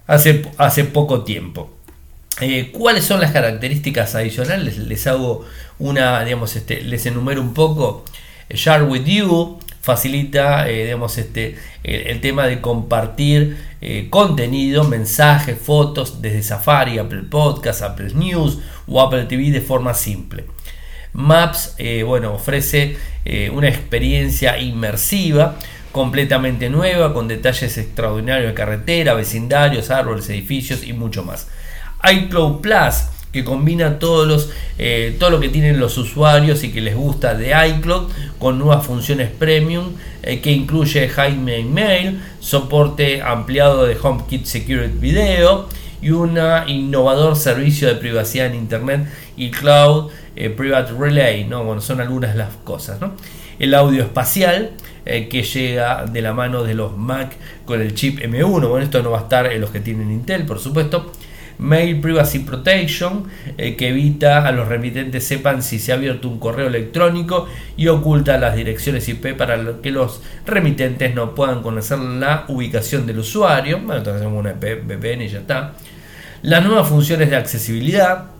hace, 0.07 0.45
hace 0.57 0.85
poco 0.85 1.23
tiempo. 1.23 1.77
Eh, 2.41 2.71
¿Cuáles 2.71 3.05
son 3.05 3.21
las 3.21 3.33
características 3.33 4.15
adicionales? 4.15 4.77
Les 4.77 5.07
hago 5.07 5.47
una, 5.79 6.23
digamos, 6.23 6.55
este, 6.57 6.83
les 6.83 7.07
enumero 7.07 7.41
un 7.41 7.55
poco. 7.55 8.05
Share 8.51 8.83
with 8.83 9.05
you, 9.05 9.59
facilita 9.81 10.69
eh, 10.69 10.85
digamos, 10.85 11.17
este, 11.17 11.57
el, 11.83 12.21
tema 12.21 12.47
de 12.47 12.61
compartir 12.61 13.57
eh, 13.81 14.09
contenido, 14.11 14.85
mensajes, 14.85 15.59
fotos 15.59 16.21
desde 16.21 16.43
Safari, 16.43 16.99
Apple 16.99 17.23
Podcast, 17.23 17.83
Apple 17.83 18.13
News 18.15 18.59
o 18.87 19.01
Apple 19.01 19.25
TV 19.25 19.51
de 19.51 19.63
forma 19.63 19.95
simple. 19.95 20.45
Maps 21.15 21.77
bueno, 22.05 22.35
ofrece 22.35 22.99
una 23.51 23.69
experiencia 23.69 24.59
inmersiva 24.59 25.57
completamente 25.97 26.69
nueva 26.69 27.15
con 27.15 27.27
detalles 27.27 27.79
extraordinarios 27.79 28.49
de 28.49 28.55
carretera, 28.55 29.15
vecindarios, 29.15 29.91
árboles, 29.91 30.29
edificios 30.29 30.85
y 30.87 30.93
mucho 30.93 31.25
más. 31.25 31.49
iCloud 32.05 32.61
Plus 32.61 33.07
que 33.33 33.43
combina 33.45 33.99
todos 33.99 34.29
los, 34.29 34.51
eh, 34.77 35.17
todo 35.19 35.31
lo 35.31 35.41
que 35.41 35.49
tienen 35.49 35.81
los 35.81 35.97
usuarios 35.97 36.65
y 36.65 36.71
que 36.71 36.83
les 36.83 36.95
gusta 36.95 37.33
de 37.33 37.55
iCloud 37.69 38.11
con 38.39 38.59
nuevas 38.59 38.85
funciones 38.85 39.31
premium 39.31 39.93
eh, 40.23 40.43
que 40.43 40.53
incluye 40.53 41.09
Jaime 41.09 41.65
Mail, 41.65 42.21
soporte 42.41 43.23
ampliado 43.23 43.87
de 43.87 43.97
HomeKit 43.97 44.45
Security 44.45 44.99
Video 44.99 45.67
y 46.03 46.11
un 46.11 46.39
innovador 46.67 47.37
servicio 47.37 47.89
de 47.89 47.95
privacidad 47.95 48.49
en 48.49 48.55
Internet 48.55 49.09
y 49.35 49.51
Cloud 49.51 50.11
eh, 50.37 50.51
Private 50.51 50.93
Relay. 50.93 51.45
¿no? 51.45 51.65
Bueno, 51.65 51.81
son 51.81 52.03
algunas 52.03 52.37
las 52.37 52.53
cosas. 52.65 52.99
El 53.59 53.73
audio 53.73 54.03
espacial 54.03 54.73
que 55.07 55.43
llega 55.43 56.05
de 56.05 56.21
la 56.21 56.33
mano 56.33 56.65
de 56.65 56.75
los 56.75 56.97
Mac 56.97 57.37
con 57.65 57.81
el 57.81 57.95
chip 57.95 58.19
M1. 58.19 58.69
Bueno, 58.69 58.79
esto 58.79 59.03
no 59.03 59.13
va 59.13 59.21
a 59.21 59.23
estar 59.23 59.47
en 59.53 59.61
los 59.61 59.71
que 59.71 59.81
tienen 59.81 60.11
Intel, 60.11 60.45
por 60.45 60.59
supuesto. 60.59 61.13
Mail 61.59 62.01
Privacy 62.01 62.41
Protection, 62.41 63.25
eh, 63.57 63.77
que 63.77 63.89
evita 63.89 64.47
a 64.47 64.53
los 64.53 64.69
remitentes 64.69 65.27
sepan 65.27 65.63
si 65.63 65.79
se 65.79 65.93
ha 65.93 65.95
abierto 65.95 66.29
un 66.29 66.39
correo 66.39 66.67
electrónico 66.67 67.49
y 67.77 67.89
oculta 67.89 68.37
las 68.39 68.57
direcciones 68.57 69.09
IP 69.09 69.35
para 69.37 69.81
que 69.81 69.91
los 69.91 70.23
remitentes 70.45 71.15
no 71.15 71.35
puedan 71.35 71.63
conocer 71.63 71.99
la 71.99 72.45
ubicación 72.49 73.07
del 73.07 73.21
usuario. 73.21 73.79
Bueno, 73.79 73.99
entonces 73.99 74.23
hacemos 74.23 74.41
una 74.41 74.53
VPN 74.53 75.23
y 75.23 75.29
ya 75.29 75.39
está. 75.39 75.73
Las 76.43 76.65
nuevas 76.65 76.89
funciones 76.89 77.31
de 77.31 77.37
accesibilidad. 77.37 78.36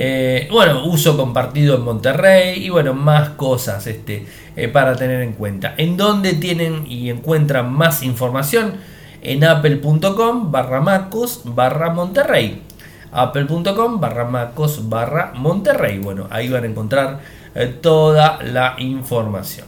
Eh, 0.00 0.46
bueno, 0.52 0.84
uso 0.84 1.16
compartido 1.16 1.74
en 1.74 1.82
Monterrey 1.82 2.64
y 2.64 2.70
bueno, 2.70 2.94
más 2.94 3.30
cosas 3.30 3.86
este, 3.88 4.24
eh, 4.54 4.68
para 4.68 4.94
tener 4.94 5.22
en 5.22 5.32
cuenta. 5.32 5.74
¿En 5.76 5.96
dónde 5.96 6.34
tienen 6.34 6.86
y 6.86 7.10
encuentran 7.10 7.72
más 7.72 8.04
información? 8.04 8.74
en 9.22 9.44
apple.com 9.44 10.50
barra 10.50 10.80
macos 10.80 11.42
barra 11.44 11.90
monterrey 11.90 12.62
apple.com 13.10 14.00
barra 14.00 14.24
macos 14.24 14.88
barra 14.88 15.32
monterrey 15.34 15.98
bueno 15.98 16.26
ahí 16.30 16.48
van 16.48 16.64
a 16.64 16.66
encontrar 16.66 17.20
eh, 17.54 17.66
toda 17.66 18.42
la 18.42 18.76
información 18.78 19.66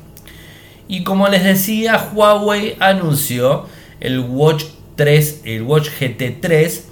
y 0.86 1.02
como 1.04 1.28
les 1.28 1.44
decía 1.44 2.10
Huawei 2.12 2.76
anunció 2.80 3.66
el 3.98 4.20
Watch 4.20 4.64
3 4.96 5.42
el 5.44 5.62
Watch 5.62 5.88
GT3 6.00 6.82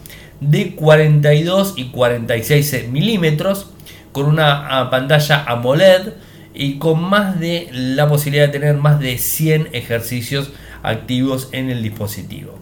de 0.41 0.75
42 0.75 1.75
y 1.77 1.91
46 1.91 2.89
milímetros 2.89 3.71
con 4.13 4.27
una 4.27 4.81
ah, 4.81 4.91
pantalla 4.91 5.45
AMOLED 5.47 6.13
y 6.55 6.79
con 6.79 7.03
más 7.03 7.39
de 7.39 7.69
la 7.73 8.09
posibilidad 8.09 8.47
de 8.47 8.53
tener 8.53 8.77
más 8.77 9.01
de 9.01 9.19
100 9.19 9.69
ejercicios 9.73 10.51
activos 10.83 11.49
en 11.53 11.71
el 11.71 11.83
dispositivo. 11.83 12.55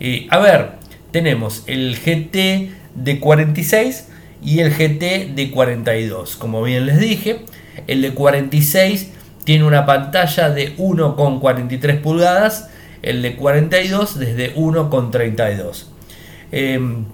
Eh, 0.00 0.26
a 0.30 0.38
ver, 0.38 0.72
tenemos 1.10 1.62
el 1.66 1.96
GT 1.96 2.70
de 2.94 3.20
46 3.20 4.08
y 4.42 4.60
el 4.60 4.70
GT 4.70 5.34
de 5.34 5.50
42. 5.52 6.36
Como 6.36 6.62
bien 6.62 6.86
les 6.86 6.98
dije, 6.98 7.40
el 7.86 8.02
de 8.02 8.12
46 8.12 9.12
tiene 9.44 9.64
una 9.64 9.86
pantalla 9.86 10.50
de 10.50 10.76
1,43 10.76 12.00
pulgadas, 12.00 12.70
el 13.02 13.22
de 13.22 13.36
42 13.36 14.18
desde 14.18 14.54
1,32. 14.54 15.93
Em, 16.56 17.04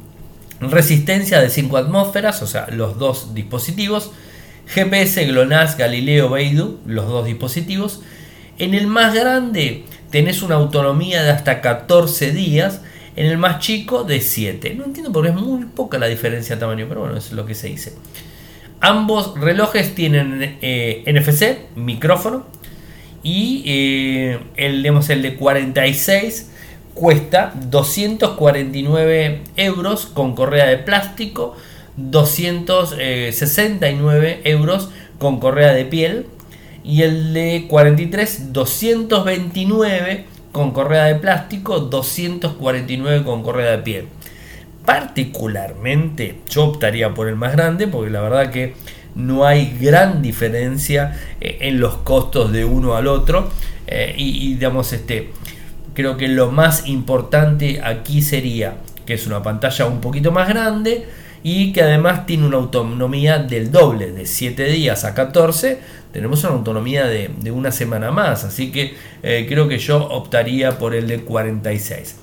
resistencia 0.61 1.41
de 1.41 1.49
5 1.49 1.79
atmósferas, 1.79 2.43
o 2.43 2.47
sea, 2.47 2.67
los 2.71 2.99
dos 2.99 3.33
dispositivos. 3.33 4.11
GPS 4.67 5.25
GLONASS, 5.25 5.79
Galileo, 5.79 6.29
Beidou, 6.29 6.79
los 6.85 7.09
dos 7.09 7.25
dispositivos. 7.25 8.03
En 8.59 8.75
el 8.75 8.87
más 8.87 9.15
grande 9.15 9.85
tenés 10.11 10.43
una 10.43 10.57
autonomía 10.57 11.23
de 11.23 11.31
hasta 11.31 11.63
14 11.63 12.33
días, 12.33 12.83
en 13.17 13.27
el 13.29 13.39
más 13.39 13.61
chico 13.61 14.05
de 14.05 14.21
7. 14.21 14.75
No 14.75 14.85
entiendo 14.85 15.11
porque 15.11 15.31
es 15.31 15.35
muy 15.35 15.65
poca 15.65 15.99
la 15.99 16.07
diferencia 16.07 16.57
de 16.57 16.61
tamaño, 16.61 16.85
pero 16.87 17.01
bueno, 17.01 17.17
es 17.17 17.33
lo 17.33 17.47
que 17.47 17.55
se 17.55 17.69
dice. 17.69 17.95
Ambos 18.81 19.41
relojes 19.41 19.95
tienen 19.95 20.59
eh, 20.61 21.03
NFC, 21.07 21.77
micrófono, 21.77 22.45
y 23.23 23.63
eh, 23.65 24.39
el, 24.57 24.85
el 24.85 25.23
de 25.23 25.37
46 25.37 26.51
cuesta 26.95 27.53
249 27.71 29.43
euros 29.57 30.07
con 30.07 30.35
correa 30.35 30.67
de 30.67 30.79
plástico, 30.79 31.55
269 31.97 34.41
euros 34.45 34.91
con 35.19 35.41
correa 35.41 35.73
de 35.73 35.85
piel 35.85 36.27
y 36.85 37.03
el 37.03 37.35
de 37.35 37.67
43 37.69 38.53
229 38.53 40.25
con 40.53 40.71
correa 40.73 41.05
de 41.05 41.15
plástico, 41.17 41.81
249 41.81 43.25
con 43.25 43.43
correa 43.43 43.73
de 43.73 43.79
piel. 43.79 44.07
Particularmente 44.85 46.41
yo 46.49 46.65
optaría 46.65 47.15
por 47.15 47.29
el 47.29 47.37
más 47.37 47.53
grande 47.53 47.87
porque 47.87 48.11
la 48.11 48.23
verdad 48.23 48.51
que 48.51 48.75
no 49.15 49.45
hay 49.45 49.77
gran 49.81 50.23
diferencia 50.23 51.19
eh, 51.41 51.59
en 51.63 51.81
los 51.81 51.97
costos 51.99 52.53
de 52.53 52.65
uno 52.65 52.95
al 52.95 53.07
otro 53.07 53.51
eh, 53.87 54.15
y, 54.17 54.55
digamos 54.55 54.93
este 54.93 55.31
creo 56.01 56.17
que 56.17 56.29
lo 56.29 56.51
más 56.51 56.87
importante 56.87 57.81
aquí 57.85 58.23
sería 58.23 58.77
que 59.05 59.15
es 59.15 59.27
una 59.27 59.43
pantalla 59.43 59.87
un 59.87 60.01
poquito 60.01 60.33
más 60.33 60.49
grande 60.49 61.07
y 61.43 61.73
que 61.73 61.83
además 61.83 62.27
tiene 62.27 62.47
una 62.47 62.59
autonomía 62.59 63.39
del 63.39 63.71
doble, 63.71 64.13
de 64.13 64.25
7 64.25 64.65
días 64.65 65.05
a 65.05 65.15
14, 65.15 65.79
tenemos 66.13 66.45
una 66.45 66.55
autonomía 66.55 67.07
de, 67.07 67.51
una 67.51 67.73
semana 67.73 68.11
más, 68.11 68.45
así 68.45 68.71
que 68.71 68.95
eh, 69.23 69.47
creo 69.49 69.69
que 69.69 69.79
yo 69.79 69.97
optaría 69.97 70.79
por 70.79 70.95
el 70.95 71.07
de 71.07 71.21
46. 71.21 72.17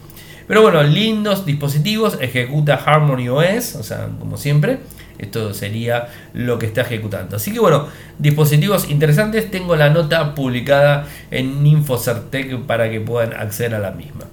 Pero 0.47 0.61
bueno, 0.61 0.81
lindos 0.81 1.45
dispositivos, 1.45 2.17
ejecuta 2.21 2.75
Harmony 2.75 3.27
OS, 3.27 3.75
o 3.75 3.83
sea, 3.83 4.09
como 4.19 4.37
siempre, 4.37 4.79
esto 5.19 5.53
sería 5.53 6.09
lo 6.33 6.59
que 6.59 6.67
está 6.67 6.81
ejecutando. 6.81 7.37
Así 7.37 7.51
que 7.51 7.59
bueno, 7.59 7.87
dispositivos 8.19 8.89
interesantes, 8.89 9.49
tengo 9.49 9.75
la 9.75 9.89
nota 9.89 10.35
publicada 10.35 11.07
en 11.31 11.65
Infocertec 11.65 12.59
para 12.61 12.89
que 12.89 12.99
puedan 12.99 13.33
acceder 13.33 13.75
a 13.75 13.79
la 13.79 13.91
misma. 13.91 14.25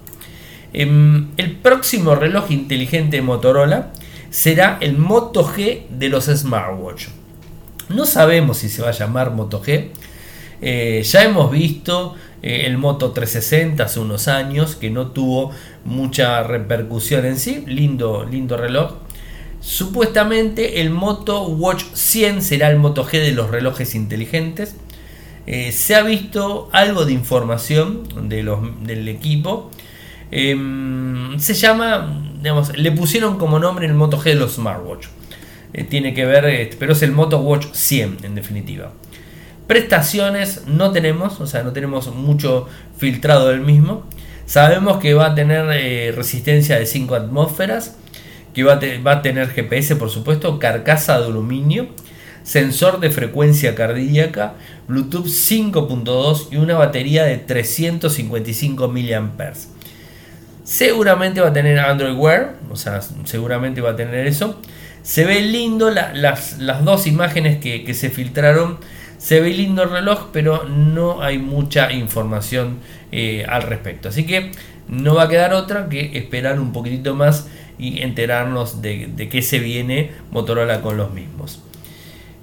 Em, 0.73 1.27
el 1.37 1.55
próximo 1.55 2.15
reloj 2.15 2.51
inteligente 2.51 3.17
de 3.17 3.21
Motorola 3.21 3.93
será 4.29 4.77
el 4.81 4.97
Moto 4.97 5.45
G 5.45 5.87
de 5.89 6.09
los 6.09 6.25
smartwatch. 6.25 7.07
No 7.87 8.05
sabemos 8.05 8.57
si 8.57 8.69
se 8.69 8.81
va 8.81 8.89
a 8.89 8.91
llamar 8.91 9.31
Moto 9.31 9.61
G. 9.63 9.91
Eh, 10.61 11.01
ya 11.03 11.23
hemos 11.23 11.51
visto 11.51 12.15
eh, 12.41 12.63
el 12.65 12.77
Moto 12.77 13.11
360 13.11 13.83
hace 13.83 13.99
unos 13.99 14.27
años 14.27 14.75
que 14.75 14.89
no 14.89 15.07
tuvo 15.07 15.51
mucha 15.85 16.43
repercusión 16.43 17.25
en 17.25 17.39
sí. 17.39 17.63
Lindo, 17.67 18.25
lindo 18.25 18.57
reloj. 18.57 19.04
Supuestamente 19.65 20.79
el 20.79 20.91
Moto 20.91 21.41
Watch 21.47 21.85
100 21.93 22.43
será 22.43 22.69
el 22.69 22.77
Moto 22.77 23.03
G 23.03 23.13
de 23.13 23.31
los 23.31 23.49
relojes 23.49 23.95
inteligentes. 23.95 24.75
Eh, 25.47 25.71
se 25.71 25.95
ha 25.95 26.03
visto 26.03 26.69
algo 26.71 27.03
de 27.03 27.13
información 27.13 28.29
de 28.29 28.43
los, 28.43 28.59
del 28.85 29.07
equipo. 29.07 29.71
Em, 30.29 31.39
se 31.39 31.55
llama, 31.55 32.29
digamos, 32.43 32.77
le 32.77 32.91
pusieron 32.91 33.39
como 33.39 33.57
nombre 33.57 33.87
el 33.87 33.95
Moto 33.95 34.19
G 34.19 34.25
de 34.25 34.35
los 34.35 34.53
smartwatch. 34.53 35.07
Eh, 35.73 35.83
tiene 35.83 36.13
que 36.13 36.25
ver, 36.25 36.45
este, 36.45 36.77
pero 36.77 36.93
es 36.93 37.01
el 37.01 37.11
Moto 37.11 37.39
Watch 37.39 37.65
100 37.71 38.17
en 38.21 38.35
definitiva. 38.35 38.91
Prestaciones 39.65 40.67
no 40.67 40.91
tenemos, 40.91 41.41
o 41.41 41.47
sea, 41.47 41.63
no 41.63 41.73
tenemos 41.73 42.13
mucho 42.13 42.67
filtrado 42.97 43.47
del 43.47 43.61
mismo. 43.61 44.03
Sabemos 44.45 44.97
que 44.97 45.15
va 45.15 45.25
a 45.25 45.35
tener 45.35 45.65
eh, 45.71 46.13
resistencia 46.15 46.77
de 46.77 46.85
5 46.85 47.15
atmósferas, 47.15 47.97
que 48.55 48.63
va 48.63 48.79
a, 49.11 49.21
tener 49.21 49.49
GPS, 49.49 49.97
por 49.97 50.09
supuesto, 50.09 50.59
carcasa 50.59 51.19
de 51.19 51.25
aluminio, 51.25 51.89
sensor 52.43 53.01
de 53.01 53.09
frecuencia 53.09 53.75
cardíaca, 53.75 54.53
Bluetooth 54.87 55.25
5.2 55.25 56.47
y 56.51 56.55
una 56.55 56.75
batería 56.75 57.25
de 57.25 57.37
355 57.37 58.87
mAh. 58.87 59.53
Seguramente 60.63 61.41
va 61.41 61.49
a 61.49 61.53
tener 61.53 61.77
Android 61.79 62.15
Wear, 62.15 62.55
o 62.71 62.77
sea, 62.77 63.01
seguramente 63.25 63.81
va 63.81 63.91
a 63.91 63.95
tener 63.97 64.25
eso. 64.25 64.59
Se 65.03 65.25
ve 65.25 65.41
lindo 65.41 65.91
las, 65.91 66.57
dos 66.83 67.07
imágenes 67.07 67.57
que, 67.59 67.93
se 67.93 68.09
filtraron. 68.09 68.77
Se 69.17 69.41
ve 69.41 69.49
lindo 69.49 69.83
el 69.83 69.89
reloj, 69.89 70.29
pero 70.31 70.63
no 70.63 71.21
hay 71.21 71.39
mucha 71.39 71.91
información 71.91 72.77
eh, 73.11 73.45
al 73.47 73.63
respecto. 73.63 74.09
Así 74.09 74.25
que 74.25 74.51
no 74.87 75.15
va 75.15 75.23
a 75.23 75.29
quedar 75.29 75.53
otra 75.53 75.89
que 75.89 76.17
esperar 76.17 76.59
un 76.59 76.71
poquitito 76.71 77.15
más 77.15 77.47
y 77.77 78.01
enterarnos 78.01 78.81
de, 78.81 79.07
de 79.15 79.29
qué 79.29 79.41
se 79.41 79.59
viene 79.59 80.11
Motorola 80.31 80.81
con 80.81 80.97
los 80.97 81.13
mismos. 81.13 81.61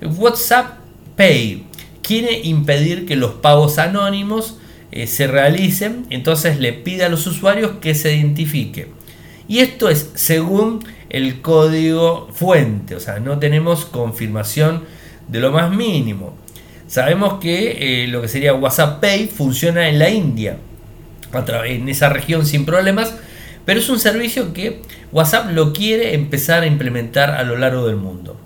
WhatsApp 0.02 0.78
Pay 1.16 1.64
quiere 2.02 2.40
impedir 2.40 3.06
que 3.06 3.16
los 3.16 3.32
pagos 3.32 3.78
anónimos 3.78 4.58
eh, 4.90 5.06
se 5.06 5.26
realicen, 5.26 6.06
entonces 6.10 6.60
le 6.60 6.74
pide 6.74 7.04
a 7.04 7.08
los 7.08 7.26
usuarios 7.26 7.72
que 7.80 7.94
se 7.94 8.14
identifique. 8.14 8.88
Y 9.48 9.60
esto 9.60 9.88
es 9.88 10.10
según 10.14 10.84
el 11.08 11.40
código 11.40 12.28
fuente, 12.32 12.94
o 12.94 13.00
sea, 13.00 13.18
no 13.18 13.38
tenemos 13.38 13.84
confirmación 13.84 14.84
de 15.28 15.40
lo 15.40 15.50
más 15.50 15.70
mínimo. 15.70 16.36
Sabemos 16.86 17.34
que 17.40 18.02
eh, 18.04 18.08
lo 18.08 18.20
que 18.20 18.28
sería 18.28 18.54
WhatsApp 18.54 19.00
Pay 19.00 19.28
funciona 19.28 19.88
en 19.88 19.98
la 19.98 20.10
India, 20.10 20.58
en 21.64 21.88
esa 21.88 22.10
región 22.10 22.44
sin 22.44 22.66
problemas, 22.66 23.14
pero 23.64 23.80
es 23.80 23.88
un 23.88 23.98
servicio 23.98 24.52
que 24.52 24.82
WhatsApp 25.12 25.50
lo 25.52 25.72
quiere 25.72 26.14
empezar 26.14 26.62
a 26.62 26.66
implementar 26.66 27.30
a 27.30 27.42
lo 27.44 27.56
largo 27.56 27.86
del 27.86 27.96
mundo. 27.96 28.36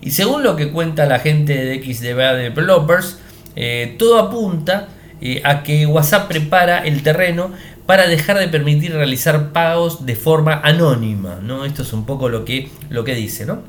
Y 0.00 0.10
según 0.10 0.42
lo 0.42 0.56
que 0.56 0.70
cuenta 0.70 1.06
la 1.06 1.20
gente 1.20 1.54
de 1.54 1.82
XDBA 1.82 2.34
Developers, 2.34 3.18
eh, 3.54 3.94
todo 3.98 4.18
apunta 4.18 4.88
eh, 5.20 5.40
a 5.44 5.62
que 5.62 5.86
WhatsApp 5.86 6.28
prepara 6.28 6.84
el 6.84 7.02
terreno 7.02 7.52
para 7.86 8.06
dejar 8.08 8.38
de 8.38 8.48
permitir 8.48 8.92
realizar 8.92 9.52
pagos 9.52 10.06
de 10.06 10.16
forma 10.16 10.60
anónima. 10.64 11.38
¿no? 11.42 11.64
Esto 11.64 11.82
es 11.82 11.92
un 11.92 12.04
poco 12.04 12.28
lo 12.28 12.44
que, 12.44 12.68
lo 12.90 13.04
que 13.04 13.14
dice. 13.14 13.46
¿no? 13.46 13.62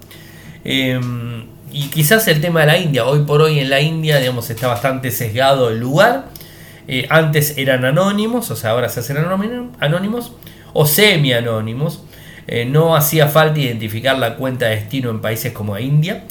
Em, 0.64 1.46
y 1.72 1.88
quizás 1.88 2.28
el 2.28 2.42
tema 2.42 2.62
de 2.62 2.68
la 2.68 2.78
India, 2.78 3.06
hoy 3.06 3.26
por 3.26 3.42
hoy 3.42 3.60
en 3.60 3.70
la 3.70 3.82
India 3.82 4.20
digamos, 4.20 4.50
está 4.50 4.68
bastante 4.68 5.12
sesgado 5.12 5.70
el 5.70 5.80
lugar. 5.80 6.26
Eh, 6.88 7.08
antes 7.10 7.58
eran 7.58 7.86
anónimos, 7.86 8.52
o 8.52 8.56
sea, 8.56 8.72
ahora 8.72 8.90
se 8.90 9.00
hacen 9.00 9.18
anónimos 9.80 10.34
o 10.74 10.86
semi-anónimos. 10.86 12.04
Eh, 12.48 12.66
no 12.66 12.96
hacía 12.96 13.28
falta 13.28 13.60
identificar 13.60 14.18
la 14.18 14.36
cuenta 14.36 14.66
de 14.66 14.76
destino 14.76 15.10
en 15.10 15.22
países 15.22 15.54
como 15.54 15.78
India 15.80 16.26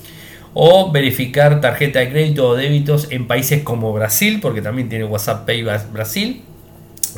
o 0.53 0.93
verificar 0.93 1.63
tarjeta 1.63 2.01
de 2.01 2.11
crédito 2.11 2.49
o 2.49 2.55
débitos 2.55 3.07
en 3.11 3.27
países 3.27 3.63
como 3.63 3.91
Brasil, 3.95 4.39
porque 4.43 4.61
también 4.61 4.91
tiene 4.91 5.05
WhatsApp 5.07 5.47
Pay 5.47 5.65
Brasil. 5.91 6.43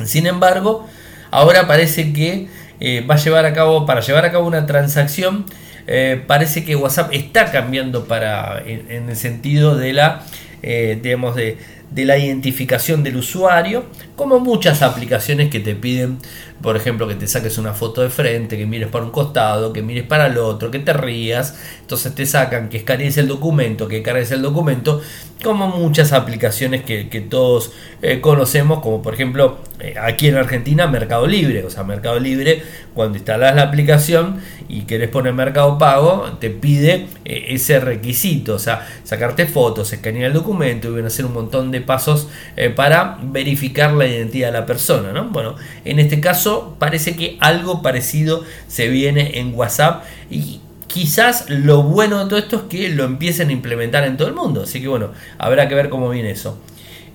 Sin 0.05 0.25
embargo, 0.25 0.87
ahora 1.31 1.67
parece 1.67 2.13
que 2.13 2.47
eh, 2.79 3.01
va 3.01 3.15
a 3.15 3.17
llevar 3.17 3.45
a 3.45 3.53
cabo, 3.53 3.85
para 3.85 3.99
llevar 3.99 4.23
a 4.23 4.31
cabo 4.31 4.47
una 4.47 4.65
transacción, 4.65 5.45
eh, 5.87 6.23
parece 6.25 6.63
que 6.63 6.77
WhatsApp 6.77 7.09
está 7.11 7.51
cambiando 7.51 8.05
para, 8.05 8.63
en, 8.65 9.09
el 9.09 9.15
sentido 9.17 9.75
de 9.75 9.91
la, 9.91 10.23
digamos, 10.61 11.35
de, 11.35 11.57
de 11.91 12.05
la 12.05 12.17
identificación 12.17 13.03
del 13.03 13.17
usuario, 13.17 13.85
como 14.15 14.39
muchas 14.39 14.81
aplicaciones 14.81 15.49
que 15.49 15.59
te 15.59 15.75
piden, 15.75 16.17
por 16.61 16.77
ejemplo, 16.77 17.07
que 17.07 17.15
te 17.15 17.27
saques 17.27 17.57
una 17.57 17.73
foto 17.73 18.01
de 18.01 18.09
frente, 18.09 18.57
que 18.57 18.65
mires 18.65 18.89
para 18.89 19.03
un 19.03 19.11
costado, 19.11 19.73
que 19.73 19.81
mires 19.81 20.05
para 20.05 20.27
el 20.27 20.37
otro, 20.37 20.71
que 20.71 20.79
te 20.79 20.93
rías, 20.93 21.57
entonces 21.81 22.15
te 22.15 22.25
sacan 22.25 22.69
que 22.69 22.77
escanees 22.77 23.17
el 23.17 23.27
documento, 23.27 23.87
que 23.87 24.01
cargues 24.01 24.31
el 24.31 24.41
documento, 24.41 25.01
como 25.43 25.67
muchas 25.67 26.13
aplicaciones 26.13 26.83
que, 26.83 27.27
todos 27.29 27.71
eh, 28.01 28.21
conocemos, 28.21 28.79
como 28.79 29.01
por 29.01 29.13
ejemplo 29.13 29.57
eh, 29.79 29.95
aquí 30.01 30.27
en 30.27 30.37
Argentina 30.37 30.87
Mercado 30.87 31.27
Libre, 31.27 31.63
o 31.63 31.69
sea, 31.69 31.83
Mercado 31.83 32.19
Libre, 32.19 32.63
cuando 32.93 33.17
instalas 33.17 33.55
la 33.55 33.63
aplicación 33.63 34.39
y 34.69 34.81
querés 34.81 35.09
poner 35.09 35.33
Mercado 35.33 35.77
Pago, 35.77 36.37
te 36.39 36.49
pide 36.49 37.07
eh, 37.25 37.47
ese 37.49 37.79
requisito, 37.79 38.55
o 38.55 38.59
sea, 38.59 38.87
sacarte 39.03 39.45
fotos, 39.45 39.91
escanear 39.91 40.27
el 40.27 40.33
documento 40.33 40.87
y 40.87 40.91
van 40.95 41.03
a 41.03 41.07
hacer 41.07 41.25
un 41.25 41.33
montón 41.33 41.71
de 41.71 41.81
pasos 41.81 42.27
para 42.75 43.17
verificar 43.21 43.93
la 43.93 44.07
identidad 44.07 44.47
de 44.47 44.53
la 44.53 44.65
persona, 44.65 45.11
¿no? 45.11 45.25
Bueno, 45.25 45.55
en 45.83 45.99
este 45.99 46.19
caso 46.19 46.44
parece 46.79 47.15
que 47.15 47.37
algo 47.39 47.81
parecido 47.81 48.43
se 48.67 48.89
viene 48.89 49.39
en 49.39 49.55
WhatsApp. 49.55 50.03
Y 50.29 50.59
quizás 50.87 51.49
lo 51.49 51.83
bueno 51.83 52.23
de 52.23 52.29
todo 52.29 52.39
esto 52.39 52.55
es 52.57 52.63
que 52.63 52.89
lo 52.89 53.03
empiecen 53.03 53.49
a 53.49 53.51
implementar 53.51 54.03
en 54.05 54.17
todo 54.17 54.27
el 54.27 54.33
mundo, 54.33 54.63
así 54.63 54.81
que 54.81 54.87
bueno, 54.87 55.11
habrá 55.37 55.67
que 55.67 55.75
ver 55.75 55.89
cómo 55.89 56.09
viene 56.09 56.31
eso. 56.31 56.57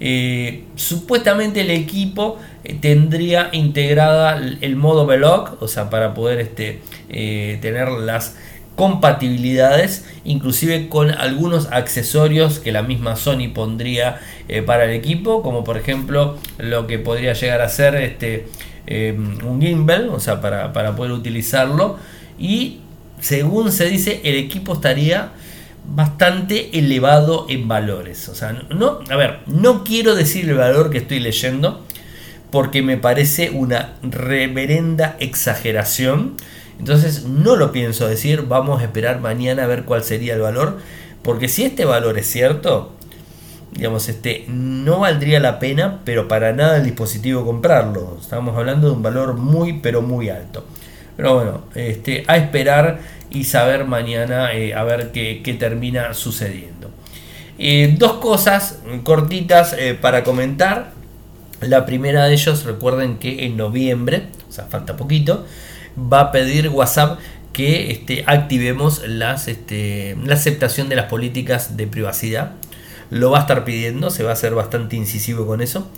Eh, 0.00 0.64
supuestamente 0.74 1.60
el 1.60 1.70
equipo 1.70 2.38
eh, 2.64 2.76
tendría 2.80 3.50
integrada 3.52 4.36
el, 4.36 4.74
modo 4.74 5.06
Veloc, 5.06 5.62
o 5.62 5.68
sea, 5.68 5.90
para 5.90 6.12
poder 6.14 6.40
este, 6.40 6.80
tener 7.08 7.88
las 7.88 8.36
compatibilidades, 8.76 10.06
inclusive 10.24 10.88
con 10.88 11.10
algunos 11.10 11.66
accesorios 11.70 12.58
que 12.58 12.72
la 12.72 12.82
misma 12.82 13.16
Sony 13.16 13.48
pondría 13.54 14.20
para 14.66 14.84
el 14.84 14.90
equipo, 14.90 15.42
como 15.42 15.62
por 15.62 15.76
ejemplo 15.76 16.38
lo 16.58 16.86
que 16.86 16.98
podría 16.98 17.32
llegar 17.34 17.60
a 17.60 17.68
ser 17.68 17.94
este, 17.96 18.46
un 19.44 19.60
gimbal, 19.60 20.08
o 20.08 20.20
sea, 20.20 20.40
para, 20.40 20.72
para 20.72 20.96
poder 20.96 21.12
utilizarlo. 21.12 21.98
Y 22.38 22.80
según 23.20 23.72
se 23.72 23.86
dice, 23.86 24.20
el 24.24 24.36
equipo 24.36 24.74
estaría 24.74 25.32
bastante 25.84 26.78
elevado 26.78 27.46
en 27.48 27.68
valores. 27.68 28.28
O 28.28 28.34
sea, 28.34 28.52
no, 28.70 29.00
a 29.10 29.16
ver, 29.16 29.40
no 29.46 29.84
quiero 29.84 30.14
decir 30.14 30.48
el 30.48 30.56
valor 30.56 30.90
que 30.90 30.98
estoy 30.98 31.20
leyendo 31.20 31.84
porque 32.50 32.82
me 32.82 32.98
parece 32.98 33.50
una 33.50 33.94
reverenda 34.02 35.16
exageración. 35.20 36.34
Entonces 36.82 37.26
no 37.26 37.54
lo 37.54 37.70
pienso 37.70 38.08
decir, 38.08 38.42
vamos 38.48 38.80
a 38.80 38.84
esperar 38.84 39.20
mañana 39.20 39.62
a 39.62 39.66
ver 39.68 39.84
cuál 39.84 40.02
sería 40.02 40.34
el 40.34 40.40
valor, 40.40 40.78
porque 41.22 41.46
si 41.46 41.62
este 41.62 41.84
valor 41.84 42.18
es 42.18 42.26
cierto, 42.28 42.90
digamos, 43.70 44.08
este 44.08 44.46
no 44.48 44.98
valdría 44.98 45.38
la 45.38 45.60
pena, 45.60 46.00
pero 46.04 46.26
para 46.26 46.52
nada 46.52 46.78
el 46.78 46.82
dispositivo 46.82 47.44
comprarlo. 47.44 48.18
Estamos 48.20 48.56
hablando 48.56 48.88
de 48.88 48.94
un 48.94 49.02
valor 49.04 49.34
muy 49.34 49.74
pero 49.74 50.02
muy 50.02 50.28
alto. 50.28 50.64
Pero 51.16 51.34
bueno, 51.34 51.62
este, 51.76 52.24
a 52.26 52.36
esperar 52.36 52.98
y 53.30 53.44
saber 53.44 53.84
mañana 53.84 54.52
eh, 54.52 54.74
a 54.74 54.82
ver 54.82 55.12
qué, 55.12 55.56
termina 55.60 56.14
sucediendo. 56.14 56.90
Eh, 57.60 57.94
dos 57.96 58.14
cosas 58.14 58.80
cortitas 59.04 59.72
eh, 59.78 59.94
para 59.94 60.24
comentar. 60.24 60.90
La 61.60 61.86
primera 61.86 62.24
de 62.24 62.32
ellos, 62.32 62.64
recuerden 62.64 63.18
que 63.18 63.46
en 63.46 63.56
noviembre, 63.56 64.24
o 64.48 64.52
sea, 64.52 64.64
falta 64.64 64.96
poquito, 64.96 65.46
va 65.96 66.20
a 66.20 66.32
pedir 66.32 66.68
WhatsApp 66.68 67.18
que 67.52 67.90
este, 67.90 68.24
activemos 68.26 69.02
este, 69.46 70.16
la 70.24 70.34
aceptación 70.34 70.88
de 70.88 70.96
las 70.96 71.06
políticas 71.06 71.76
de 71.76 71.86
privacidad. 71.86 72.52
Lo 73.10 73.30
va 73.30 73.38
a 73.38 73.40
estar 73.42 73.64
pidiendo, 73.64 74.10
se 74.10 74.22
va 74.22 74.30
a 74.30 74.32
hacer 74.32 74.54
bastante 74.54 74.96
incisivo 74.96 75.46
con 75.46 75.60
eso. 75.60 75.90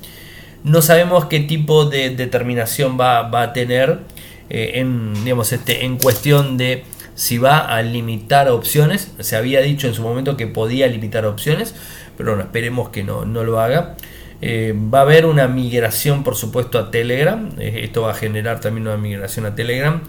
No 0.64 0.82
sabemos 0.82 1.26
qué 1.26 1.40
tipo 1.40 1.84
de 1.84 2.10
determinación 2.10 2.98
va, 2.98 3.42
a 3.42 3.52
tener 3.52 4.00
en, 4.48 5.14
digamos, 5.22 5.52
este, 5.52 5.84
en 5.84 5.98
cuestión 5.98 6.56
de 6.56 6.84
si 7.14 7.38
va 7.38 7.58
a 7.58 7.82
limitar 7.82 8.48
opciones. 8.48 9.12
Se 9.20 9.36
había 9.36 9.60
dicho 9.60 9.86
en 9.86 9.94
su 9.94 10.02
momento 10.02 10.36
que 10.36 10.46
podía 10.46 10.86
limitar 10.86 11.26
opciones, 11.26 11.74
pero 12.16 12.30
bueno, 12.30 12.44
esperemos 12.44 12.90
que 12.90 13.02
no, 13.02 13.24
lo 13.24 13.60
haga. 13.60 13.96
Eh, 14.40 14.74
va 14.76 14.98
a 15.00 15.02
haber 15.02 15.26
una 15.26 15.48
migración, 15.48 16.22
por 16.22 16.36
supuesto, 16.36 16.78
a 16.78 16.90
Telegram. 16.90 17.50
Eh, 17.58 17.80
esto 17.84 18.02
va 18.02 18.10
a 18.10 18.14
generar 18.14 18.60
también 18.60 18.86
una 18.86 18.96
migración 18.96 19.46
a 19.46 19.54
Telegram. 19.54 20.02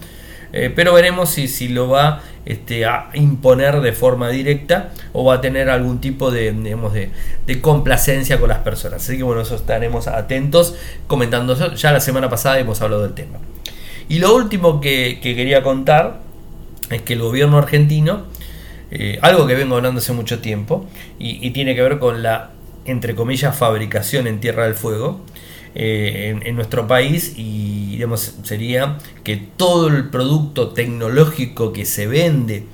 Eh, 0.52 0.70
pero 0.74 0.92
veremos 0.92 1.30
si, 1.30 1.48
si 1.48 1.68
lo 1.68 1.88
va 1.88 2.22
este, 2.44 2.84
a 2.86 3.10
imponer 3.14 3.80
de 3.80 3.92
forma 3.92 4.28
directa 4.28 4.92
o 5.12 5.24
va 5.24 5.34
a 5.34 5.40
tener 5.40 5.68
algún 5.68 6.00
tipo 6.00 6.30
de, 6.30 6.52
de, 7.46 7.60
complacencia 7.60 8.38
con 8.38 8.48
las 8.48 8.58
personas. 8.58 9.02
Así 9.02 9.16
que 9.16 9.22
bueno, 9.22 9.42
eso 9.42 9.56
estaremos 9.56 10.06
atentos 10.06 10.76
comentando. 11.06 11.74
Ya 11.74 11.92
la 11.92 12.00
semana 12.00 12.30
pasada 12.30 12.58
hemos 12.58 12.80
hablado 12.80 13.02
del 13.02 13.14
tema. 13.14 13.38
Y 14.08 14.18
lo 14.18 14.34
último 14.36 14.80
que, 14.80 15.18
que 15.20 15.34
quería 15.34 15.62
contar 15.62 16.20
es 16.90 17.02
que 17.02 17.14
el 17.14 17.20
gobierno 17.20 17.58
argentino, 17.58 18.26
algo 19.20 19.48
que 19.48 19.54
vengo 19.56 19.76
hablando 19.76 19.98
hace 19.98 20.12
mucho 20.12 20.38
tiempo, 20.38 20.86
y, 21.18 21.50
tiene 21.50 21.74
que 21.74 21.82
ver 21.82 21.98
con 21.98 22.22
la, 22.22 22.50
entre 22.86 23.14
comillas, 23.14 23.56
fabricación 23.56 24.26
en 24.26 24.40
Tierra 24.40 24.64
del 24.64 24.74
Fuego, 24.74 25.20
eh, 25.74 26.40
en, 26.42 26.56
nuestro 26.56 26.86
país 26.86 27.34
y 27.36 28.00
sería 28.44 28.96
que 29.24 29.36
todo 29.36 29.88
el 29.88 30.08
producto 30.08 30.68
tecnológico 30.68 31.74
que 31.74 31.84
se 31.84 32.06
vende 32.06 32.64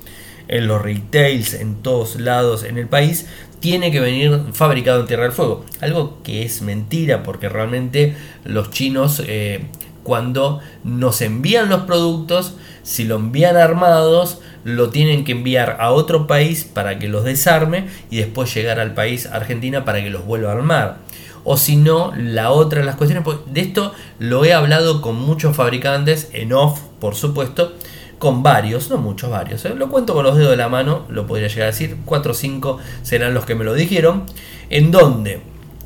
en 0.47 0.67
los 0.67 0.81
retails 0.81 1.53
en 1.53 1.81
todos 1.81 2.17
lados 2.17 2.63
en 2.63 2.77
el 2.77 2.87
país 2.87 3.27
tiene 3.59 3.91
que 3.91 3.99
venir 3.99 4.39
fabricado 4.53 5.01
en 5.01 5.07
Tierra 5.07 5.23
del 5.23 5.33
Fuego. 5.33 5.65
Algo 5.81 6.23
que 6.23 6.43
es 6.43 6.61
mentira 6.61 7.23
porque 7.23 7.49
realmente 7.49 8.15
los 8.45 8.71
chinos 8.71 9.21
eh, 9.25 9.65
cuando 10.03 10.59
nos 10.83 11.21
envían 11.21 11.69
los 11.69 11.83
productos, 11.83 12.55
si 12.83 13.05
lo 13.05 13.15
envían 13.15 13.57
armados, 13.57 14.39
lo 14.63 14.89
tienen 14.89 15.23
que 15.23 15.33
enviar 15.33 15.77
a 15.79 15.91
otro 15.91 16.27
país 16.27 16.63
para 16.63 16.99
que 16.99 17.07
los 17.07 17.23
desarme 17.23 17.87
y 18.09 18.17
después 18.17 18.53
llegar 18.53 18.79
al 18.79 18.93
país 18.93 19.25
Argentina 19.25 19.85
para 19.85 20.03
que 20.03 20.09
los 20.09 20.25
vuelva 20.25 20.49
a 20.49 20.53
armar. 20.53 20.97
O 21.43 21.57
si 21.57 21.75
no, 21.75 22.13
la 22.15 22.51
otra 22.51 22.79
de 22.79 22.85
las 22.85 22.95
cuestiones, 22.95 23.25
pues, 23.25 23.37
de 23.45 23.61
esto 23.61 23.93
lo 24.19 24.45
he 24.45 24.53
hablado 24.53 25.01
con 25.01 25.15
muchos 25.15 25.55
fabricantes, 25.55 26.29
en 26.31 26.53
off, 26.53 26.79
por 26.99 27.15
supuesto, 27.15 27.73
con 28.17 28.43
varios, 28.43 28.89
no 28.89 28.97
muchos, 28.97 29.29
varios. 29.29 29.65
¿eh? 29.65 29.73
Lo 29.75 29.89
cuento 29.89 30.13
con 30.13 30.23
los 30.23 30.37
dedos 30.37 30.51
de 30.51 30.57
la 30.57 30.69
mano, 30.69 31.05
lo 31.09 31.27
podría 31.27 31.49
llegar 31.49 31.63
a 31.63 31.71
decir, 31.71 31.97
4 32.05 32.31
o 32.31 32.33
5 32.33 32.77
serán 33.01 33.33
los 33.33 33.45
que 33.45 33.55
me 33.55 33.65
lo 33.65 33.73
dijeron, 33.73 34.23
en 34.69 34.91
donde 34.91 35.41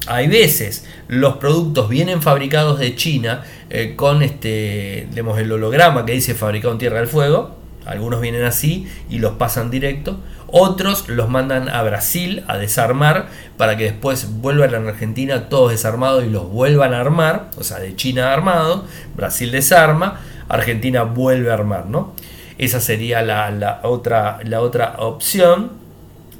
hay 0.05 0.27
veces 0.27 0.85
los 1.07 1.37
productos 1.37 1.89
vienen 1.89 2.21
fabricados 2.21 2.77
de 2.79 2.95
China 2.95 3.43
eh, 3.69 3.93
con 3.95 4.21
este, 4.21 5.09
el 5.09 5.51
holograma 5.51 6.05
que 6.05 6.13
dice 6.13 6.35
fabricado 6.35 6.73
en 6.73 6.79
Tierra 6.79 6.99
del 6.99 7.07
Fuego. 7.07 7.55
Algunos 7.87 8.21
vienen 8.21 8.43
así 8.43 8.87
y 9.09 9.19
los 9.19 9.33
pasan 9.33 9.71
directo. 9.71 10.19
Otros 10.47 11.09
los 11.09 11.29
mandan 11.29 11.69
a 11.69 11.83
Brasil 11.83 12.43
a 12.47 12.57
desarmar 12.57 13.27
para 13.57 13.75
que 13.75 13.83
después 13.85 14.39
vuelvan 14.41 14.73
a 14.73 14.89
Argentina 14.89 15.49
todos 15.49 15.71
desarmados 15.71 16.23
y 16.23 16.29
los 16.29 16.49
vuelvan 16.49 16.93
a 16.93 17.01
armar. 17.01 17.49
O 17.57 17.63
sea, 17.63 17.79
de 17.79 17.95
China 17.95 18.33
armado, 18.33 18.85
Brasil 19.15 19.51
desarma, 19.51 20.21
Argentina 20.47 21.03
vuelve 21.03 21.51
a 21.51 21.55
armar, 21.55 21.87
¿no? 21.87 22.13
Esa 22.57 22.79
sería 22.79 23.21
la, 23.21 23.81
otra, 23.83 24.39
la 24.43 24.61
otra 24.61 24.95
opción. 24.99 25.71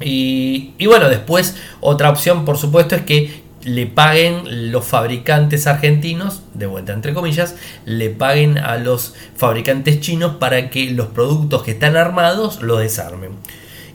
Y, 0.00 0.74
y, 0.78 0.86
bueno, 0.86 1.08
después 1.08 1.56
otra 1.80 2.10
opción, 2.10 2.44
por 2.44 2.56
supuesto, 2.56 2.94
es 2.94 3.02
que 3.02 3.42
le 3.68 3.86
paguen 3.86 4.72
los 4.72 4.84
fabricantes 4.84 5.66
argentinos, 5.66 6.42
de 6.54 6.66
vuelta 6.66 6.92
entre 6.92 7.14
comillas, 7.14 7.56
le 7.84 8.10
paguen 8.10 8.58
a 8.58 8.76
los 8.76 9.14
fabricantes 9.36 10.00
chinos 10.00 10.36
para 10.36 10.70
que 10.70 10.90
los 10.90 11.08
productos 11.08 11.62
que 11.62 11.72
están 11.72 11.96
armados 11.96 12.62
los 12.62 12.80
desarmen. 12.80 13.32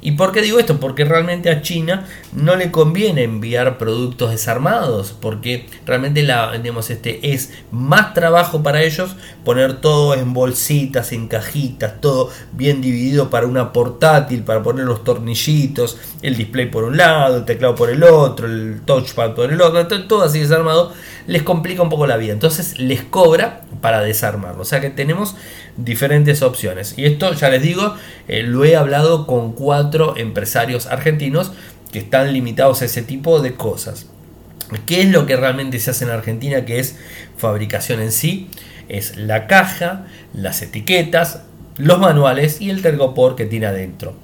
¿Y 0.05 0.11
por 0.11 0.33
qué 0.33 0.41
digo 0.41 0.59
esto? 0.59 0.81
Porque 0.81 1.05
realmente 1.05 1.49
a 1.49 1.61
China 1.61 2.05
no 2.33 2.57
le 2.57 2.71
conviene 2.71 3.23
enviar 3.23 3.77
productos 3.77 4.31
desarmados, 4.31 5.15
porque 5.17 5.67
realmente 5.85 6.23
la, 6.23 6.51
digamos, 6.57 6.89
este, 6.89 7.33
es 7.33 7.53
más 7.71 8.13
trabajo 8.13 8.61
para 8.61 8.83
ellos 8.83 9.15
poner 9.45 9.79
todo 9.79 10.13
en 10.13 10.33
bolsitas, 10.33 11.13
en 11.13 11.29
cajitas, 11.29 12.01
todo 12.01 12.29
bien 12.51 12.81
dividido 12.81 13.29
para 13.29 13.47
una 13.47 13.71
portátil, 13.71 14.43
para 14.43 14.61
poner 14.61 14.83
los 14.83 15.05
tornillitos, 15.05 15.97
el 16.21 16.35
display 16.35 16.69
por 16.69 16.83
un 16.83 16.97
lado, 16.97 17.37
el 17.37 17.45
teclado 17.45 17.73
por 17.73 17.89
el 17.89 18.03
otro, 18.03 18.47
el 18.47 18.81
touchpad 18.85 19.33
por 19.35 19.53
el 19.53 19.61
otro, 19.61 19.87
todo 20.05 20.23
así 20.23 20.39
desarmado, 20.39 20.91
les 21.27 21.43
complica 21.43 21.81
un 21.81 21.89
poco 21.89 22.07
la 22.07 22.17
vida. 22.17 22.33
Entonces 22.33 22.79
les 22.79 23.01
cobra 23.01 23.61
para 23.81 24.01
desarmarlo. 24.01 24.61
O 24.61 24.65
sea 24.65 24.81
que 24.81 24.89
tenemos 24.89 25.35
diferentes 25.77 26.41
opciones. 26.41 26.93
Y 26.97 27.05
esto, 27.05 27.33
ya 27.33 27.49
les 27.49 27.61
digo, 27.61 27.95
eh, 28.27 28.43
lo 28.43 28.65
he 28.65 28.75
hablado 28.75 29.27
con 29.27 29.53
cuatro 29.53 30.15
empresarios 30.17 30.87
argentinos 30.87 31.51
que 31.91 31.99
están 31.99 32.33
limitados 32.33 32.81
a 32.81 32.85
ese 32.85 33.01
tipo 33.01 33.41
de 33.41 33.53
cosas. 33.53 34.07
¿Qué 34.85 35.01
es 35.01 35.09
lo 35.09 35.25
que 35.25 35.35
realmente 35.35 35.79
se 35.79 35.91
hace 35.91 36.05
en 36.05 36.11
Argentina? 36.11 36.65
Que 36.65 36.79
es 36.79 36.97
fabricación 37.37 38.01
en 38.01 38.11
sí. 38.11 38.49
Es 38.89 39.17
la 39.17 39.47
caja, 39.47 40.07
las 40.33 40.61
etiquetas, 40.61 41.43
los 41.77 41.99
manuales 41.99 42.61
y 42.61 42.69
el 42.69 42.81
tergopor 42.81 43.35
que 43.35 43.45
tiene 43.45 43.67
adentro. 43.67 44.15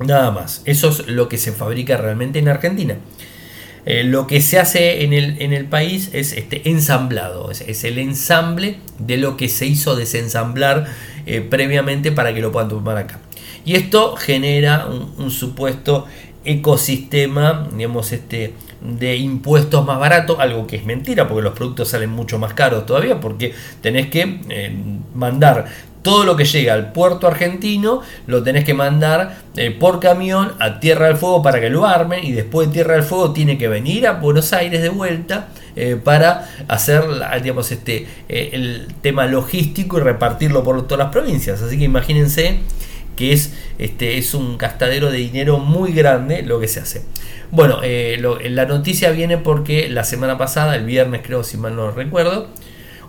Nada 0.00 0.30
más. 0.30 0.62
Eso 0.64 0.88
es 0.88 1.06
lo 1.08 1.28
que 1.28 1.38
se 1.38 1.52
fabrica 1.52 1.96
realmente 1.96 2.38
en 2.38 2.48
Argentina. 2.48 2.96
Eh, 3.86 4.04
lo 4.04 4.26
que 4.26 4.40
se 4.40 4.58
hace 4.58 5.04
en 5.04 5.12
el, 5.12 5.40
en 5.40 5.52
el 5.52 5.64
país 5.64 6.10
es 6.12 6.32
este 6.32 6.68
ensamblado, 6.68 7.50
es, 7.50 7.84
el 7.84 7.98
ensamble 7.98 8.76
de 8.98 9.16
lo 9.16 9.36
que 9.36 9.48
se 9.48 9.66
hizo 9.66 9.96
desensamblar 9.96 10.86
eh, 11.26 11.40
previamente 11.40 12.12
para 12.12 12.34
que 12.34 12.40
lo 12.40 12.52
puedan 12.52 12.68
tomar 12.68 12.96
acá. 12.96 13.20
Y 13.64 13.74
esto 13.74 14.16
genera 14.16 14.86
un, 14.86 15.30
supuesto 15.30 16.06
ecosistema, 16.44 17.68
digamos, 17.76 18.12
este, 18.12 18.54
de 18.80 19.16
impuestos 19.16 19.84
más 19.84 19.98
baratos, 19.98 20.38
algo 20.40 20.66
que 20.66 20.76
es 20.76 20.84
mentira, 20.84 21.28
porque 21.28 21.42
los 21.42 21.54
productos 21.54 21.88
salen 21.88 22.10
mucho 22.10 22.38
más 22.38 22.54
caros 22.54 22.86
todavía, 22.86 23.20
porque 23.20 23.54
tenés 23.82 24.08
que 24.08 24.40
eh, 24.48 24.74
mandar 25.14 25.66
todo 26.02 26.24
lo 26.24 26.36
que 26.36 26.44
llega 26.44 26.74
al 26.74 26.92
puerto 26.92 27.26
argentino 27.26 28.02
lo 28.26 28.42
tenés 28.42 28.64
que 28.64 28.74
mandar 28.74 29.38
eh, 29.56 29.70
por 29.70 30.00
camión 30.00 30.52
a 30.58 30.80
Tierra 30.80 31.06
del 31.06 31.16
Fuego 31.16 31.42
para 31.42 31.60
que 31.60 31.70
lo 31.70 31.86
armen 31.86 32.24
y 32.24 32.32
después 32.32 32.68
de 32.68 32.74
Tierra 32.74 32.94
del 32.94 33.02
Fuego 33.02 33.32
tiene 33.32 33.58
que 33.58 33.68
venir 33.68 34.06
a 34.06 34.12
Buenos 34.12 34.52
Aires 34.52 34.82
de 34.82 34.88
vuelta 34.88 35.48
eh, 35.76 35.98
para 36.02 36.48
hacer 36.68 37.02
digamos, 37.42 37.70
este, 37.70 38.06
eh, 38.28 38.50
el 38.52 38.88
tema 39.02 39.26
logístico 39.26 39.98
y 39.98 40.00
repartirlo 40.00 40.64
por 40.64 40.86
todas 40.86 41.04
las 41.04 41.12
provincias. 41.12 41.60
Así 41.62 41.78
que 41.78 41.84
imagínense 41.84 42.60
que 43.16 43.32
es, 43.32 43.52
este, 43.78 44.16
es 44.16 44.32
un 44.32 44.56
gastadero 44.56 45.10
de 45.10 45.18
dinero 45.18 45.58
muy 45.58 45.92
grande 45.92 46.42
lo 46.42 46.58
que 46.60 46.68
se 46.68 46.80
hace. 46.80 47.02
Bueno, 47.50 47.80
la 47.82 48.64
noticia 48.66 49.10
viene 49.10 49.36
porque 49.36 49.90
la 49.90 50.04
semana 50.04 50.38
pasada, 50.38 50.76
el 50.76 50.84
viernes 50.84 51.22
creo 51.24 51.42
si 51.42 51.56
mal 51.56 51.74
no 51.74 51.90
recuerdo, 51.90 52.48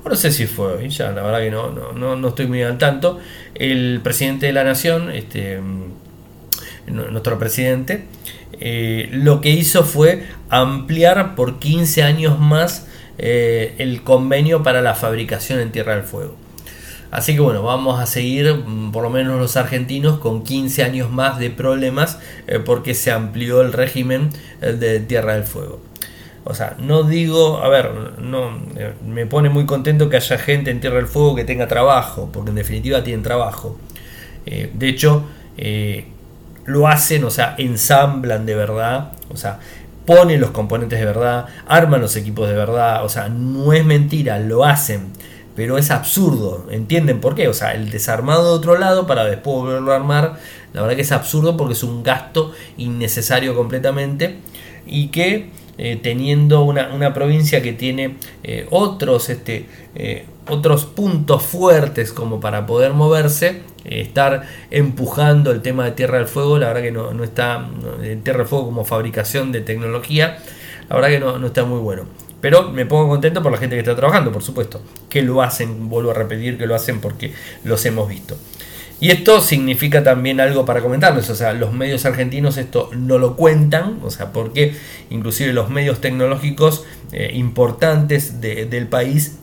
no 0.09 0.15
sé 0.15 0.31
si 0.31 0.47
fue 0.47 0.73
hoy, 0.73 0.89
ya 0.89 1.11
la 1.11 1.21
verdad 1.21 1.39
que 1.39 1.51
no, 1.51 1.71
no, 1.71 2.15
no, 2.15 2.27
estoy 2.27 2.47
muy 2.47 2.61
al 2.63 2.77
tanto. 2.77 3.19
El 3.53 4.01
presidente 4.03 4.47
de 4.47 4.53
la 4.53 4.63
nación, 4.63 5.11
este, 5.11 5.59
mm, 5.59 7.11
nuestro 7.11 7.37
presidente, 7.37 8.05
eh, 8.59 9.09
lo 9.11 9.41
que 9.41 9.49
hizo 9.49 9.83
fue 9.83 10.25
ampliar 10.49 11.35
por 11.35 11.59
15 11.59 12.03
años 12.03 12.39
más 12.39 12.87
eh, 13.17 13.75
el 13.77 14.03
convenio 14.03 14.63
para 14.63 14.81
la 14.81 14.95
fabricación 14.95 15.59
en 15.59 15.71
Tierra 15.71 15.95
del 15.95 16.03
Fuego. 16.03 16.35
Así 17.11 17.33
que 17.33 17.41
bueno, 17.41 17.61
vamos 17.61 17.99
a 17.99 18.05
seguir, 18.05 18.53
mm, 18.53 18.91
por 18.91 19.03
lo 19.03 19.09
menos 19.09 19.39
los 19.39 19.55
argentinos, 19.55 20.19
con 20.19 20.43
15 20.43 20.83
años 20.83 21.11
más 21.11 21.37
de 21.37 21.49
problemas 21.51 22.19
eh, 22.47 22.59
porque 22.59 22.95
se 22.95 23.11
amplió 23.11 23.61
el 23.61 23.73
régimen 23.73 24.29
de 24.61 24.99
Tierra 24.99 25.35
del 25.35 25.43
Fuego. 25.43 25.90
O 26.43 26.53
sea, 26.55 26.75
no 26.79 27.03
digo, 27.03 27.59
a 27.59 27.69
ver, 27.69 27.91
no 28.19 28.51
me 29.05 29.25
pone 29.27 29.49
muy 29.49 29.65
contento 29.65 30.09
que 30.09 30.17
haya 30.17 30.37
gente 30.39 30.71
en 30.71 30.79
Tierra 30.79 30.97
del 30.97 31.07
Fuego 31.07 31.35
que 31.35 31.43
tenga 31.43 31.67
trabajo, 31.67 32.29
porque 32.33 32.49
en 32.49 32.55
definitiva 32.55 33.03
tienen 33.03 33.21
trabajo. 33.21 33.77
Eh, 34.45 34.71
de 34.73 34.89
hecho, 34.89 35.23
eh, 35.57 36.07
lo 36.65 36.87
hacen, 36.87 37.23
o 37.23 37.29
sea, 37.29 37.55
ensamblan 37.57 38.45
de 38.45 38.55
verdad, 38.55 39.11
o 39.29 39.37
sea, 39.37 39.59
ponen 40.05 40.41
los 40.41 40.51
componentes 40.51 40.99
de 40.99 41.05
verdad, 41.05 41.45
arman 41.67 42.01
los 42.01 42.15
equipos 42.15 42.49
de 42.49 42.55
verdad, 42.55 43.05
o 43.05 43.09
sea, 43.09 43.29
no 43.29 43.73
es 43.73 43.85
mentira, 43.85 44.39
lo 44.39 44.65
hacen, 44.65 45.11
pero 45.55 45.77
es 45.77 45.91
absurdo, 45.91 46.67
¿entienden 46.71 47.19
por 47.19 47.35
qué? 47.35 47.47
O 47.47 47.53
sea, 47.53 47.73
el 47.73 47.91
desarmado 47.91 48.45
de 48.45 48.57
otro 48.57 48.77
lado 48.77 49.05
para 49.05 49.25
después 49.25 49.57
volverlo 49.57 49.91
a 49.91 49.97
armar, 49.97 50.39
la 50.73 50.81
verdad 50.81 50.95
que 50.95 51.01
es 51.03 51.11
absurdo 51.11 51.55
porque 51.55 51.73
es 51.73 51.83
un 51.83 52.03
gasto 52.03 52.51
innecesario 52.77 53.55
completamente 53.55 54.37
y 54.85 55.09
que 55.09 55.51
eh, 55.83 55.99
teniendo 55.99 56.61
una, 56.61 57.11
provincia 57.11 57.63
que 57.63 57.73
tiene 57.73 58.17
eh, 58.43 58.67
otros, 58.69 59.31
este, 59.31 59.65
eh, 59.95 60.27
otros 60.47 60.85
puntos 60.85 61.41
fuertes 61.41 62.13
como 62.13 62.39
para 62.39 62.67
poder 62.67 62.93
moverse, 62.93 63.63
estar 63.83 64.43
empujando 64.69 65.49
el 65.49 65.63
tema 65.63 65.85
de 65.85 65.93
Tierra 65.93 66.19
del 66.19 66.27
Fuego, 66.27 66.59
la 66.59 66.67
verdad 66.67 66.83
que 66.83 66.91
no, 66.91 67.15
no 67.15 67.23
está, 67.23 67.67
Tierra 68.23 68.37
del 68.37 68.47
Fuego 68.47 68.65
como 68.65 68.85
fabricación 68.85 69.51
de 69.51 69.61
tecnología, 69.61 70.37
la 70.87 70.97
verdad 70.97 71.09
que 71.09 71.19
no, 71.19 71.39
no 71.39 71.47
está 71.47 71.65
muy 71.65 71.79
bueno. 71.79 72.03
Pero 72.41 72.69
me 72.69 72.85
pongo 72.85 73.09
contento 73.09 73.41
por 73.41 73.51
la 73.51 73.57
gente 73.57 73.75
que 73.75 73.79
está 73.79 73.95
trabajando, 73.95 74.31
por 74.31 74.43
supuesto, 74.43 74.83
que 75.09 75.23
lo 75.23 75.41
hacen, 75.41 75.89
vuelvo 75.89 76.11
a 76.11 76.13
repetir, 76.13 76.59
que 76.59 76.67
lo 76.67 76.75
hacen 76.75 77.01
porque 77.01 77.33
los 77.63 77.83
hemos 77.87 78.07
visto. 78.07 78.37
Y 79.01 79.09
esto 79.09 79.41
significa 79.41 80.03
también 80.03 80.39
algo 80.39 80.63
para 80.63 80.79
comentarles, 80.79 81.27
o 81.31 81.35
sea, 81.35 81.53
los 81.53 81.73
medios 81.73 82.05
argentinos 82.05 82.57
esto 82.57 82.91
no 82.95 83.17
lo 83.17 83.35
cuentan, 83.35 83.97
o 84.03 84.11
sea, 84.11 84.31
porque 84.31 84.75
inclusive 85.09 85.53
los 85.53 85.71
medios 85.71 86.01
tecnológicos 86.01 86.85
eh, 87.11 87.31
importantes 87.33 88.39
del 88.41 88.87
país 88.87 89.39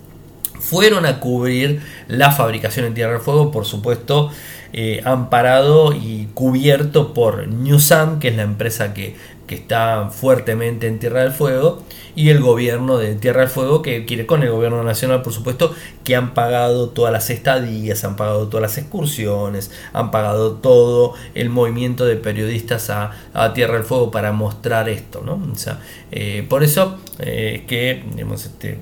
fueron 0.60 1.06
a 1.06 1.18
cubrir 1.18 1.80
la 2.06 2.30
fabricación 2.30 2.86
en 2.86 2.94
Tierra 2.94 3.14
del 3.14 3.20
Fuego, 3.20 3.50
por 3.50 3.64
supuesto, 3.64 4.30
eh, 4.72 5.00
amparado 5.04 5.92
y 5.92 6.28
cubierto 6.34 7.12
por 7.12 7.48
Newsam, 7.48 8.20
que 8.20 8.28
es 8.28 8.36
la 8.36 8.42
empresa 8.42 8.94
que, 8.94 9.16
que 9.48 9.56
está 9.56 10.10
fuertemente 10.10 10.86
en 10.86 11.00
Tierra 11.00 11.22
del 11.22 11.32
Fuego, 11.32 11.82
y 12.14 12.30
el 12.30 12.40
gobierno 12.40 12.98
de 12.98 13.14
Tierra 13.16 13.40
del 13.40 13.50
Fuego, 13.50 13.82
que 13.82 14.04
quiere 14.04 14.26
con 14.26 14.42
el 14.42 14.50
gobierno 14.50 14.82
nacional, 14.84 15.22
por 15.22 15.32
supuesto, 15.32 15.74
que 16.04 16.14
han 16.14 16.34
pagado 16.34 16.90
todas 16.90 17.12
las 17.12 17.30
estadías, 17.30 18.04
han 18.04 18.16
pagado 18.16 18.48
todas 18.48 18.62
las 18.62 18.78
excursiones, 18.78 19.70
han 19.92 20.10
pagado 20.10 20.52
todo 20.52 21.14
el 21.34 21.48
movimiento 21.50 22.04
de 22.04 22.16
periodistas 22.16 22.90
a, 22.90 23.12
Tierra 23.54 23.74
del 23.74 23.84
Fuego 23.84 24.10
para 24.10 24.30
mostrar 24.32 24.88
esto, 24.88 25.22
¿no? 25.24 25.40
O 25.52 25.56
sea, 25.56 25.80
eh, 26.12 26.46
por 26.48 26.62
eso 26.62 26.98
eh, 27.18 27.64
que, 27.66 28.04
digamos, 28.14 28.44
este, 28.44 28.78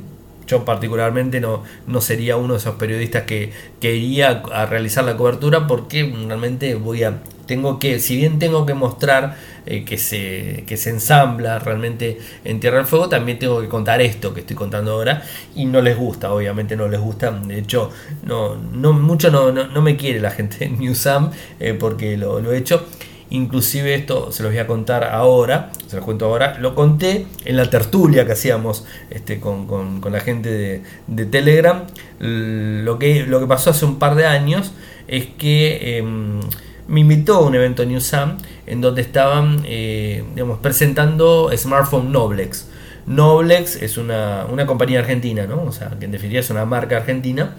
yo 0.47 0.65
particularmente 0.65 1.41
no, 1.41 1.63
no 1.87 2.01
sería 2.01 2.37
uno 2.37 2.55
de 2.55 2.61
esos 2.61 2.77
periodistas 2.77 3.25
que, 3.25 3.53
que 3.81 3.97
iría 3.97 4.43
a 4.53 4.67
realizar 4.67 5.05
la 5.05 5.17
cobertura 5.17 5.67
porque 5.67 6.05
realmente 6.27 6.75
voy 6.75 7.05
a 7.05 7.19
tengo 7.47 7.79
que, 7.79 7.99
si 8.01 8.17
bien 8.17 8.39
tengo 8.39 8.67
que 8.67 8.75
mostrar 8.75 9.37
eh, 9.67 9.85
que, 9.85 9.99
se, 9.99 10.65
que 10.67 10.77
se 10.77 10.91
ensambla 10.91 11.59
realmente 11.59 12.19
en 12.45 12.61
Tierra 12.61 12.79
del 12.79 12.87
Fuego, 12.87 13.09
también 13.09 13.39
tengo 13.39 13.61
que 13.61 13.69
contar 13.69 14.01
esto 14.01 14.35
que 14.35 14.41
estoy 14.41 14.57
contando 14.57 14.93
ahora 14.93 15.23
y 15.55 15.65
no 15.65 15.81
les 15.81 15.97
gusta, 15.97 16.33
obviamente 16.33 16.77
no 16.77 16.89
les 16.89 17.01
gusta, 17.01 17.31
de 17.31 17.59
hecho 17.59 17.91
no, 18.25 18.57
no 18.57 18.93
mucho 18.93 19.31
no, 19.31 19.53
no, 19.53 19.83
me 19.83 19.97
quiere 19.97 20.21
la 20.21 20.31
gente 20.31 20.65
en 20.65 20.79
Newsam 20.79 21.31
eh, 21.61 21.75
porque 21.79 22.17
lo, 22.17 22.41
lo 22.41 22.53
he 22.53 22.59
hecho. 22.59 22.85
Inclusive 23.29 23.93
esto 23.97 24.31
se 24.31 24.45
los 24.45 24.53
voy 24.53 24.61
a 24.61 24.69
contar 24.69 25.03
ahora, 25.03 25.73
se 25.89 25.97
los 25.97 26.05
cuento 26.05 26.27
ahora, 26.27 26.59
lo 26.61 26.77
conté 26.77 27.27
en 27.45 27.57
la 27.57 27.69
tertulia 27.69 28.25
que 28.25 28.33
hacíamos 28.33 28.85
este, 29.11 29.41
con, 29.41 29.67
con, 29.67 30.13
la 30.13 30.21
gente 30.21 30.49
de, 30.49 30.83
de, 31.09 31.27
Telegram. 31.27 31.83
Lo 32.21 33.01
que, 33.01 33.27
lo 33.27 33.41
que 33.41 33.47
pasó 33.47 33.71
hace 33.71 33.85
un 33.85 33.99
par 33.99 34.15
de 34.15 34.27
años 34.27 34.73
es 35.09 35.27
que 35.27 35.99
em, 35.99 36.41
me 36.89 37.01
invitó 37.01 37.37
a 37.37 37.41
un 37.41 37.55
evento 37.55 37.83
Sam 38.01 38.39
en 38.67 38.81
donde 38.81 39.03
estaban 39.03 39.63
eh, 39.65 40.25
digamos, 40.35 40.59
presentando 40.59 41.51
Smartphone 41.57 42.13
Noblex. 42.13 42.69
Noblex 43.07 43.77
es 43.83 43.99
una, 43.99 44.47
compañía 44.67 45.01
argentina, 45.01 45.47
¿no? 45.47 45.63
o 45.63 45.73
sea, 45.73 45.91
que 45.99 46.05
en 46.05 46.13
definitiva 46.13 46.41
es 46.41 46.51
una 46.51 46.65
marca 46.65 46.97
argentina. 46.97 47.57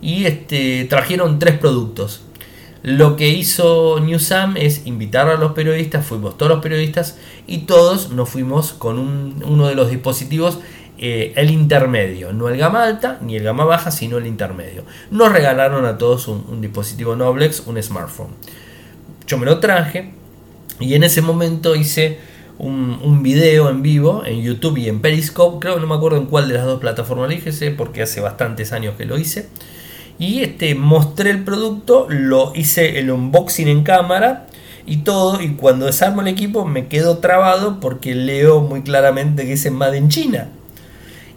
Y 0.00 0.24
este, 0.24 0.84
trajeron 0.84 1.38
tres 1.38 1.58
productos. 1.58 2.22
Lo 2.82 3.16
que 3.16 3.28
hizo 3.28 3.98
New 4.00 4.20
Sam 4.20 4.56
es 4.56 4.86
invitar 4.86 5.28
a 5.28 5.36
los 5.36 5.52
periodistas, 5.52 6.06
fuimos 6.06 6.38
todos 6.38 6.50
los 6.50 6.62
periodistas 6.62 7.18
y 7.46 7.58
todos 7.58 8.10
nos 8.12 8.28
fuimos 8.28 8.72
con 8.72 8.98
uno 9.44 9.66
de 9.66 9.74
los 9.74 9.90
dispositivos 9.90 10.60
eh, 11.00 11.32
el 11.36 11.52
intermedio, 11.52 12.32
no 12.32 12.48
el 12.48 12.56
gama 12.56 12.82
alta 12.82 13.18
ni 13.20 13.36
el 13.36 13.44
gama 13.44 13.64
baja, 13.64 13.92
sino 13.92 14.18
el 14.18 14.26
intermedio. 14.26 14.84
Nos 15.12 15.30
regalaron 15.32 15.84
a 15.86 15.96
todos 15.96 16.26
un, 16.26 16.60
dispositivo 16.60 17.14
Noblex, 17.14 17.62
un 17.66 17.80
smartphone. 17.80 18.30
Yo 19.28 19.36
me 19.36 19.46
lo 19.46 19.60
traje 19.60 20.10
y 20.80 20.94
en 20.94 21.04
ese 21.04 21.20
momento 21.20 21.76
hice 21.76 22.18
un, 22.58 23.22
video 23.22 23.68
en 23.68 23.82
vivo 23.82 24.24
en 24.24 24.42
YouTube 24.42 24.78
y 24.78 24.88
en 24.88 25.00
Periscope, 25.00 25.60
creo 25.60 25.74
que 25.74 25.80
no 25.82 25.86
me 25.86 25.94
acuerdo 25.94 26.16
en 26.16 26.26
cuál 26.26 26.48
de 26.48 26.54
las 26.54 26.64
dos 26.64 26.80
plataformas 26.80 27.28
lo 27.28 27.70
porque 27.70 28.02
hace 28.02 28.20
bastantes 28.20 28.72
años 28.72 28.94
que 28.96 29.04
lo 29.04 29.18
hice. 29.18 29.48
Y 30.18 30.40
este, 30.40 30.74
mostré 30.74 31.30
el 31.30 31.44
producto, 31.44 32.06
lo 32.08 32.52
hice 32.54 32.98
el 32.98 33.10
unboxing 33.10 33.68
en 33.68 33.82
cámara 33.84 34.46
y 34.86 34.98
todo. 34.98 35.40
Y 35.42 35.50
cuando 35.50 35.86
desarmo 35.86 36.22
el 36.22 36.28
equipo 36.28 36.64
me 36.64 36.88
quedo 36.88 37.18
trabado 37.18 37.80
porque 37.80 38.14
leo 38.14 38.62
muy 38.62 38.82
claramente 38.82 39.42
que 39.42 39.50
dice 39.50 39.70
Made 39.70 39.98
in 39.98 40.08
China 40.08 40.48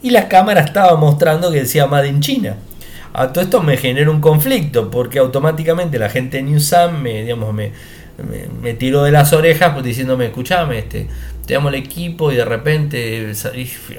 y 0.01 0.11
la 0.11 0.27
cámara 0.29 0.61
estaba 0.61 0.95
mostrando 0.95 1.51
que 1.51 1.59
decía 1.59 1.87
Made 1.87 2.07
in 2.07 2.21
China. 2.21 2.55
A 3.13 3.33
todo 3.33 3.43
esto 3.43 3.61
me 3.61 3.77
genera 3.77 4.09
un 4.09 4.21
conflicto 4.21 4.89
porque 4.89 5.19
automáticamente 5.19 5.99
la 5.99 6.09
gente 6.09 6.37
de 6.37 6.43
Newsam 6.43 7.01
me, 7.01 7.23
digamos, 7.23 7.53
me, 7.53 7.71
me, 8.61 8.73
tiró 8.73 9.03
de 9.03 9.11
las 9.11 9.33
orejas 9.33 9.73
pues, 9.73 9.85
diciéndome, 9.85 10.25
escuchame, 10.25 10.79
este, 10.79 11.07
te 11.45 11.53
damos 11.55 11.73
el 11.73 11.79
equipo 11.79 12.31
y 12.31 12.35
de 12.35 12.45
repente, 12.45 13.33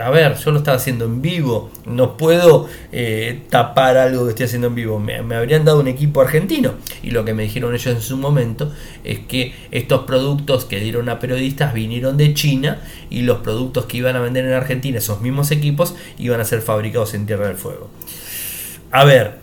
a 0.00 0.10
ver, 0.10 0.36
yo 0.36 0.50
lo 0.52 0.58
estaba 0.58 0.76
haciendo 0.76 1.04
en 1.04 1.20
vivo, 1.20 1.70
no 1.86 2.16
puedo 2.16 2.68
eh, 2.92 3.42
tapar 3.50 3.96
algo 3.96 4.24
que 4.24 4.30
estoy 4.30 4.46
haciendo 4.46 4.68
en 4.68 4.74
vivo, 4.74 4.98
me, 4.98 5.16
habrían 5.34 5.64
dado 5.64 5.80
un 5.80 5.88
equipo 5.88 6.20
argentino 6.20 6.74
y 7.02 7.10
lo 7.10 7.24
que 7.24 7.34
me 7.34 7.42
dijeron 7.42 7.74
ellos 7.74 7.94
en 7.94 8.00
su 8.00 8.16
momento 8.16 8.72
es 9.04 9.20
que 9.20 9.54
estos 9.70 10.02
productos 10.02 10.64
que 10.64 10.78
dieron 10.78 11.08
a 11.08 11.18
periodistas 11.18 11.74
vinieron 11.74 12.16
de 12.16 12.32
China 12.34 12.80
y 13.10 13.22
los 13.22 13.38
productos 13.38 13.86
que 13.86 13.98
iban 13.98 14.16
a 14.16 14.20
vender 14.20 14.44
en 14.44 14.52
Argentina, 14.52 14.98
esos 14.98 15.20
mismos 15.20 15.50
equipos, 15.50 15.94
iban 16.18 16.40
a 16.40 16.44
ser 16.44 16.62
fabricados 16.62 17.14
en 17.14 17.26
Tierra 17.26 17.48
del 17.48 17.56
Fuego. 17.56 17.90
A 18.92 19.04
ver, 19.04 19.42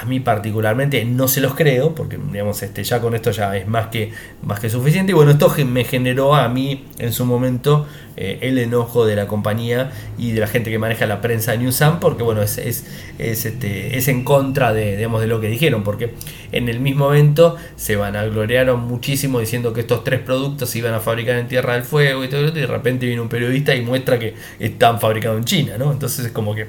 a 0.00 0.04
mí 0.04 0.20
particularmente 0.20 1.04
no 1.04 1.26
se 1.26 1.40
los 1.40 1.54
creo, 1.54 1.94
porque 1.94 2.18
digamos, 2.30 2.62
este, 2.62 2.84
ya 2.84 3.00
con 3.00 3.14
esto 3.14 3.32
ya 3.32 3.56
es 3.56 3.66
más 3.66 3.88
que, 3.88 4.12
más 4.42 4.60
que 4.60 4.70
suficiente. 4.70 5.10
Y 5.10 5.14
bueno, 5.14 5.32
esto 5.32 5.52
me 5.66 5.84
generó 5.84 6.34
a 6.36 6.48
mí 6.48 6.84
en 6.98 7.12
su 7.12 7.26
momento 7.26 7.86
eh, 8.16 8.38
el 8.42 8.58
enojo 8.58 9.04
de 9.04 9.16
la 9.16 9.26
compañía 9.26 9.90
y 10.16 10.32
de 10.32 10.40
la 10.40 10.46
gente 10.46 10.70
que 10.70 10.78
maneja 10.78 11.04
la 11.06 11.20
prensa 11.20 11.52
de 11.52 11.58
Newsam, 11.58 11.98
porque 11.98 12.22
bueno, 12.22 12.42
es, 12.42 12.58
es, 12.58 12.86
es, 13.18 13.44
este, 13.44 13.98
es 13.98 14.06
en 14.06 14.22
contra 14.22 14.72
de, 14.72 14.96
digamos, 14.96 15.20
de 15.20 15.26
lo 15.26 15.40
que 15.40 15.48
dijeron, 15.48 15.82
porque 15.82 16.14
en 16.52 16.68
el 16.68 16.78
mismo 16.78 17.12
evento 17.12 17.56
se 17.74 17.96
van 17.96 18.14
a 18.14 18.24
gloriaron 18.24 18.80
muchísimo 18.86 19.40
diciendo 19.40 19.72
que 19.72 19.80
estos 19.80 20.04
tres 20.04 20.20
productos 20.20 20.70
se 20.70 20.78
iban 20.78 20.94
a 20.94 21.00
fabricar 21.00 21.36
en 21.36 21.48
Tierra 21.48 21.74
del 21.74 21.82
Fuego 21.82 22.22
y 22.22 22.28
todo 22.28 22.46
eso, 22.46 22.56
y 22.56 22.60
de 22.60 22.66
repente 22.66 23.04
viene 23.04 23.20
un 23.20 23.28
periodista 23.28 23.74
y 23.74 23.82
muestra 23.82 24.18
que 24.18 24.34
están 24.60 25.00
fabricados 25.00 25.38
en 25.38 25.44
China, 25.44 25.72
¿no? 25.76 25.90
Entonces 25.90 26.24
es 26.26 26.32
como 26.32 26.54
que 26.54 26.66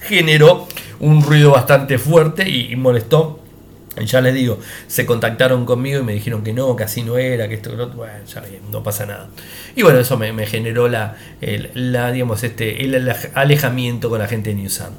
generó 0.00 0.68
un 1.00 1.22
ruido 1.22 1.52
bastante 1.52 1.98
fuerte 1.98 2.48
y, 2.48 2.74
molestó 2.76 3.40
ya 4.04 4.20
les 4.20 4.32
digo, 4.32 4.60
se 4.86 5.06
contactaron 5.06 5.64
conmigo 5.64 6.00
y 6.00 6.02
me 6.04 6.12
dijeron 6.12 6.44
que 6.44 6.52
no, 6.52 6.76
que 6.76 6.84
así 6.84 7.02
no 7.02 7.18
era, 7.18 7.48
que 7.48 7.54
esto, 7.54 7.74
bueno, 7.96 8.12
ya 8.26 8.44
no 8.70 8.82
pasa 8.84 9.06
nada. 9.06 9.28
Y 9.74 9.82
bueno, 9.82 9.98
eso 9.98 10.16
me, 10.16 10.46
generó 10.46 10.86
la, 10.86 11.16
la, 11.74 12.12
digamos, 12.12 12.44
este, 12.44 12.84
el 12.84 13.12
alejamiento 13.34 14.08
con 14.08 14.20
la 14.20 14.28
gente 14.28 14.50
de 14.50 14.56
Newsam. 14.56 14.92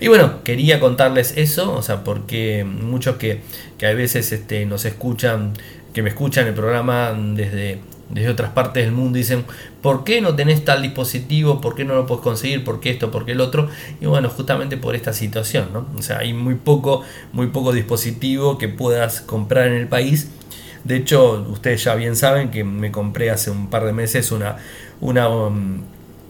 Y 0.00 0.08
bueno, 0.08 0.44
quería 0.44 0.78
contarles 0.78 1.36
eso, 1.36 1.72
o 1.72 1.82
sea, 1.82 2.04
porque 2.04 2.64
muchos 2.64 3.16
que, 3.16 3.40
que 3.78 3.86
a 3.86 3.94
veces 3.94 4.30
este, 4.30 4.66
nos 4.66 4.84
escuchan, 4.84 5.54
que 5.94 6.02
me 6.02 6.10
escuchan 6.10 6.46
el 6.46 6.54
programa 6.54 7.14
desde 7.18 7.80
desde 8.08 8.28
otras 8.28 8.52
partes 8.52 8.84
del 8.84 8.92
mundo 8.92 9.18
dicen, 9.18 9.44
¿por 9.82 10.04
qué 10.04 10.20
no 10.20 10.36
tenés 10.36 10.64
tal 10.64 10.82
dispositivo? 10.82 11.60
¿Por 11.60 11.74
qué 11.74 11.84
no 11.84 11.94
lo 11.94 12.06
puedes 12.06 12.22
conseguir? 12.22 12.64
¿Por 12.64 12.80
qué 12.80 12.90
esto? 12.90 13.10
¿Por 13.10 13.24
qué 13.24 13.32
el 13.32 13.40
otro? 13.40 13.68
Y 14.00 14.06
bueno, 14.06 14.28
justamente 14.28 14.76
por 14.76 14.94
esta 14.94 15.12
situación, 15.12 15.70
¿no? 15.72 15.86
O 15.98 16.02
sea, 16.02 16.18
hay 16.18 16.32
muy 16.32 16.54
poco, 16.54 17.02
muy 17.32 17.48
poco 17.48 17.72
dispositivo 17.72 18.58
que 18.58 18.68
puedas 18.68 19.20
comprar 19.20 19.68
en 19.68 19.74
el 19.74 19.88
país. 19.88 20.28
De 20.84 20.96
hecho, 20.96 21.44
ustedes 21.50 21.82
ya 21.82 21.96
bien 21.96 22.14
saben 22.14 22.50
que 22.50 22.62
me 22.62 22.92
compré 22.92 23.30
hace 23.30 23.50
un 23.50 23.70
par 23.70 23.84
de 23.84 23.92
meses 23.92 24.30
una, 24.30 24.58
una, 25.00 25.28
um, 25.28 25.80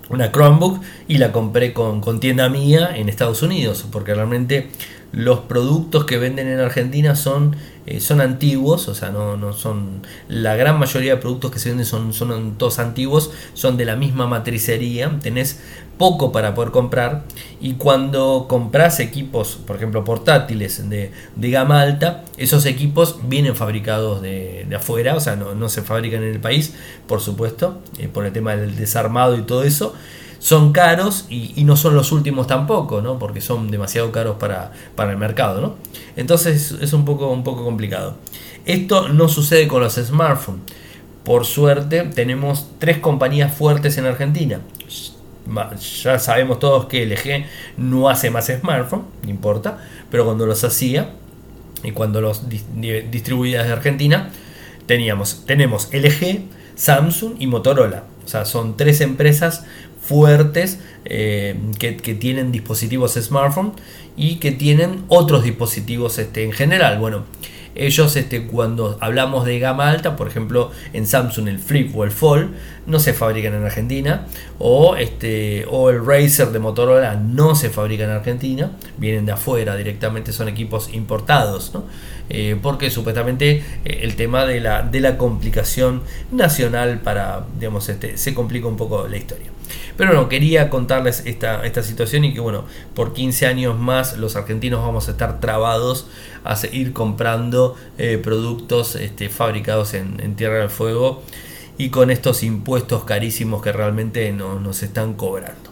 una 0.09 0.33
Chromebook 0.33 0.81
y 1.09 1.19
la 1.19 1.31
compré 1.31 1.75
con, 1.75 2.01
con 2.01 2.21
tienda 2.21 2.49
mía 2.49 2.91
en 2.95 3.11
Estados 3.11 3.43
Unidos, 3.43 3.85
porque 3.93 4.15
realmente 4.15 4.71
los 5.13 5.41
productos 5.41 6.05
que 6.05 6.17
venden 6.19 6.49
en 6.49 6.61
Argentina 6.61 7.17
son, 7.17 7.55
eh, 7.87 8.01
son 8.01 8.21
antiguos, 8.21 8.89
o 8.89 8.95
sea, 8.95 9.11
no, 9.11 9.37
no, 9.37 9.53
son. 9.53 10.03
La 10.29 10.57
gran 10.57 10.79
mayoría 10.79 11.15
de 11.15 11.21
productos 11.21 11.53
que 11.53 11.61
se 11.61 11.69
venden 11.69 11.87
son, 11.87 12.13
son 12.13 12.59
todos 12.59 12.81
antiguos, 12.81 13.31
son 13.55 13.77
de 13.77 13.85
la 13.85 13.95
misma 13.95 14.27
matricería, 14.27 15.17
tenés 15.23 15.61
poco 15.97 16.33
para 16.33 16.55
poder 16.55 16.73
comprar. 16.73 17.25
Y 17.61 17.75
cuando 17.75 18.47
compras 18.49 18.99
equipos, 18.99 19.59
por 19.67 19.77
ejemplo, 19.77 20.05
portátiles 20.05 20.89
de, 20.91 21.13
de 21.37 21.51
gama 21.51 21.81
alta, 21.81 22.25
esos 22.37 22.67
equipos 22.67 23.21
vienen 23.23 23.55
fabricados 23.55 24.21
de, 24.21 24.67
afuera, 24.77 25.15
o 25.15 25.21
sea, 25.21 25.37
no, 25.37 25.69
se 25.69 25.83
fabrican 25.83 26.23
en 26.25 26.33
el 26.33 26.41
país, 26.41 26.75
por 27.07 27.21
supuesto, 27.21 27.81
eh, 27.99 28.09
por 28.09 28.27
el 28.27 28.33
tema 28.33 28.57
del 28.57 28.77
desarmado 28.77 29.37
y 29.37 29.43
todo 29.43 29.63
eso 29.63 29.95
son 30.39 30.73
caros 30.73 31.27
y, 31.29 31.65
no 31.65 31.77
son 31.77 31.95
los 31.95 32.13
últimos 32.13 32.47
tampoco, 32.47 33.01
¿no? 33.01 33.19
porque 33.19 33.41
son 33.41 33.71
demasiado 33.71 34.13
caros 34.13 34.37
para, 34.37 34.73
el 34.99 35.17
mercado. 35.17 35.61
¿no? 35.61 35.75
Entonces 36.17 36.73
es 36.81 36.93
un 36.93 37.05
poco, 37.05 37.29
un 37.29 37.45
poco 37.45 37.65
complicado. 37.65 38.17
Esto 38.65 39.09
no 39.09 39.29
sucede 39.29 39.69
con 39.69 39.83
los 39.83 39.95
smartphones. 39.95 40.63
Por 41.25 41.45
suerte 41.45 42.03
tenemos 42.15 42.69
tres 42.79 42.99
compañías 42.99 43.55
fuertes 43.55 43.99
en 43.99 44.07
Argentina. 44.07 44.61
Ya 46.03 46.19
sabemos 46.19 46.59
todos 46.59 46.87
que 46.87 47.07
LG 47.07 47.47
no 47.77 48.09
hace 48.09 48.31
más 48.31 48.47
smartphones, 48.47 49.07
no 49.23 49.31
importa, 49.31 49.79
pero 50.11 50.25
cuando 50.25 50.47
los 50.47 50.65
hacía 50.65 51.11
y 51.83 51.93
cuando 51.93 52.21
los 52.21 52.49
distribuía 52.49 53.61
desde 53.61 53.73
Argentina, 53.73 54.31
teníamos, 54.87 55.45
tenemos 55.47 55.89
LG, 55.93 56.43
Samsung 56.75 57.35
y 57.39 57.47
Motorola. 57.47 58.05
O 58.25 58.29
sea, 58.29 58.45
son 58.45 58.77
tres 58.77 59.01
empresas 59.01 59.65
fuertes 60.07 60.79
eh, 61.05 61.57
que, 61.79 61.93
tienen 61.93 62.53
dispositivos 62.53 63.15
smartphone 63.15 63.73
y 64.17 64.37
que 64.37 64.53
tienen 64.53 65.05
otros 65.09 65.45
dispositivos 65.45 66.19
este, 66.19 66.45
en 66.45 66.53
general. 66.53 66.99
Bueno, 66.99 67.25
ellos 67.75 68.17
este, 68.17 68.47
cuando 68.47 68.97
hablamos 69.01 69.45
de 69.45 69.59
gama 69.59 69.91
alta, 69.91 70.17
por 70.17 70.29
ejemplo 70.29 70.71
en 70.93 71.07
Samsung 71.07 71.49
el 71.49 71.59
Flip 71.59 71.95
o 71.97 72.05
el 72.05 72.11
Fold, 72.11 72.55
no 72.87 72.99
se 72.99 73.13
fabrican 73.13 73.55
en 73.55 73.65
Argentina, 73.65 74.27
o, 74.59 74.97
este, 74.97 75.67
o 75.69 75.91
el 75.91 76.05
Razer 76.05 76.49
de 76.49 76.59
Motorola 76.59 77.17
no 77.17 77.55
se 77.55 77.71
fabrica 77.71 78.05
en 78.05 78.11
Argentina, 78.11 78.73
vienen 78.97 79.27
de 79.27 79.33
afuera 79.33 79.77
directamente, 79.77 80.33
son 80.33 80.49
equipos 80.49 80.93
importados, 80.93 81.73
eh, 82.29 82.57
porque 82.63 82.91
supuestamente 82.91 83.63
eh, 83.85 84.01
el 84.03 84.17
tema 84.17 84.47
de 84.47 84.61
la, 84.61 84.83
de 84.83 85.01
la 85.01 85.17
complicación 85.19 86.03
nacional 86.31 87.01
para, 87.01 87.45
digamos, 87.59 87.89
este, 87.89 88.17
se 88.17 88.35
complica 88.35 88.67
un 88.67 88.77
poco 88.77 89.07
la 89.09 89.17
historia. 89.17 89.57
Pero 89.97 90.13
no, 90.13 90.29
quería 90.29 90.69
contarles 90.71 91.23
esta, 91.27 91.65
esta 91.65 91.83
situación 91.83 92.25
y 92.25 92.35
que 92.35 92.41
bueno, 92.41 92.65
por 92.95 93.13
15 93.13 93.47
años 93.47 93.79
más 93.79 94.17
los 94.17 94.37
argentinos 94.37 94.81
vamos 94.81 95.09
a 95.09 95.13
estar 95.13 95.41
trabados 95.41 96.07
a 96.45 96.57
seguir 96.57 96.93
comprando 96.93 97.77
eh, 97.99 98.19
productos 98.23 98.95
este, 98.97 99.29
fabricados 99.29 99.95
en, 99.95 100.37
Tierra 100.37 100.59
del 100.59 100.71
Fuego 100.71 101.23
y 101.79 101.91
con 101.91 102.11
estos 102.11 102.43
impuestos 102.43 103.05
carísimos 103.05 103.63
que 103.63 103.73
realmente 103.73 104.33
nos 104.33 104.83
están 104.83 105.15
cobrando. 105.15 105.71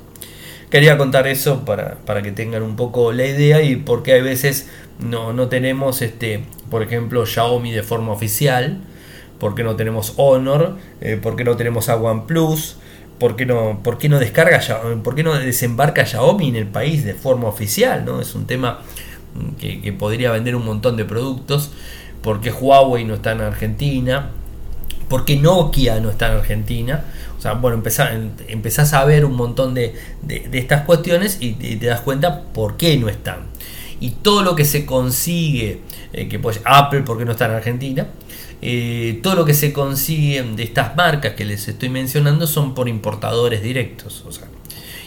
Quería 0.71 0.99
contar 0.99 1.27
eso 1.29 1.65
para, 1.65 2.23
que 2.23 2.33
tengan 2.33 2.63
un 2.63 2.77
poco 2.77 3.13
la 3.13 3.27
idea 3.27 3.63
y 3.63 3.77
porque 3.77 4.19
a 4.19 4.23
veces 4.23 4.69
no, 4.99 5.33
no 5.33 5.49
tenemos, 5.49 6.03
este, 6.03 6.45
por 6.71 6.83
ejemplo, 6.83 7.25
Xiaomi 7.27 7.71
de 7.71 7.83
forma 7.83 8.13
oficial, 8.13 8.81
porque 9.39 9.63
no 9.63 9.77
tenemos 9.77 10.15
Honor, 10.17 10.77
eh, 11.01 11.19
porque 11.23 11.45
no 11.45 11.57
tenemos 11.57 11.89
a 11.89 11.97
OnePlus, 11.97 12.79
¿Por 13.19 13.41
no, 13.47 13.81
por 13.83 13.99
qué 13.99 14.09
no 14.09 14.19
descarga 14.19 14.61
no 15.23 15.35
desembarca 15.35 16.05
Xiaomi 16.05 16.49
en 16.49 16.57
el 16.57 16.67
país 16.67 17.05
de 17.05 17.15
forma 17.15 17.49
oficial? 17.49 18.05
¿no? 18.05 18.21
Es 18.21 18.35
un 18.35 18.47
tema 18.47 18.81
que, 19.59 19.93
podría 19.93 20.33
vender 20.33 20.57
un 20.57 20.65
montón 20.65 20.97
de 20.97 21.05
productos. 21.05 21.71
¿Por 22.23 22.41
qué 22.41 22.51
Huawei 22.51 23.05
no 23.05 23.15
está 23.15 23.33
en 23.33 23.43
Argentina? 23.43 24.31
¿Por 25.09 25.25
qué 25.25 25.37
Nokia 25.37 26.01
no 26.01 26.11
está 26.11 26.33
en 26.33 26.39
Argentina? 26.39 27.05
O 27.39 27.41
sea, 27.41 27.55
bueno, 27.55 27.77
empezás, 27.77 28.93
a 28.95 29.05
ver 29.05 29.25
un 29.25 29.35
montón 29.35 29.75
de, 29.75 29.95
estas 30.53 30.83
cuestiones 30.83 31.39
y 31.41 31.53
te, 31.53 31.87
das 31.87 32.01
cuenta 32.01 32.43
por 32.43 32.77
qué 32.77 32.97
no 32.97 33.09
están. 33.09 33.47
Y 34.01 34.11
todo 34.11 34.43
lo 34.43 34.55
que 34.55 34.65
se 34.65 34.87
consigue, 34.87 35.81
eh, 36.13 36.29
que 36.29 36.39
pues 36.39 36.61
Apple, 36.65 37.03
¿por 37.03 37.19
qué 37.19 37.25
no 37.25 37.33
está 37.33 37.47
en 37.47 37.53
Argentina? 37.53 38.07
Eh, 38.63 39.21
todo 39.23 39.35
lo 39.35 39.45
que 39.45 39.53
se 39.53 39.73
consigue 39.73 40.43
de 40.43 40.63
estas 40.63 40.97
marcas 40.97 41.35
que 41.35 41.45
les 41.45 41.69
estoy 41.69 41.91
mencionando 41.91 42.47
son 42.47 42.75
por 42.75 42.89
importadores 42.89 43.63
directos, 43.63 44.25
o 44.27 44.33
sea, 44.33 44.49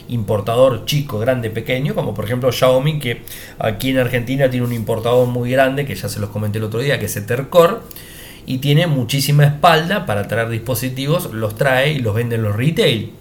importador 0.09 0.85
chico, 0.85 1.19
grande, 1.19 1.49
pequeño, 1.49 1.95
como 1.95 2.13
por 2.13 2.25
ejemplo 2.25 2.51
Xiaomi, 2.51 2.99
que 2.99 3.23
aquí 3.59 3.89
en 3.89 3.97
Argentina 3.97 4.49
tiene 4.49 4.65
un 4.65 4.73
importador 4.73 5.27
muy 5.27 5.49
grande, 5.49 5.85
que 5.85 5.95
ya 5.95 6.07
se 6.07 6.19
los 6.19 6.29
comenté 6.29 6.59
el 6.59 6.65
otro 6.65 6.79
día, 6.79 6.99
que 6.99 7.05
es 7.05 7.15
Ethercore, 7.15 7.77
y 8.47 8.57
tiene 8.57 8.87
muchísima 8.87 9.43
espalda 9.43 10.07
para 10.07 10.27
traer 10.27 10.49
dispositivos, 10.49 11.31
los 11.33 11.55
trae 11.55 11.91
y 11.91 11.99
los 11.99 12.15
vende 12.15 12.37
en 12.37 12.43
los 12.43 12.55
retail. 12.55 13.13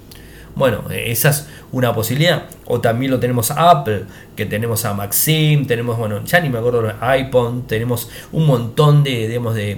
Bueno, 0.54 0.84
esa 0.90 1.28
es 1.28 1.48
una 1.70 1.94
posibilidad. 1.94 2.44
O 2.64 2.80
también 2.80 3.10
lo 3.10 3.20
tenemos 3.20 3.50
Apple, 3.50 4.04
que 4.34 4.46
tenemos 4.46 4.86
a 4.86 4.94
Maxim, 4.94 5.66
tenemos, 5.66 5.98
bueno, 5.98 6.24
ya 6.24 6.40
ni 6.40 6.48
me 6.48 6.58
acuerdo, 6.58 6.90
iPhone, 7.00 7.66
tenemos 7.66 8.08
un 8.32 8.46
montón 8.46 9.04
de, 9.04 9.28
digamos, 9.28 9.54
de, 9.54 9.76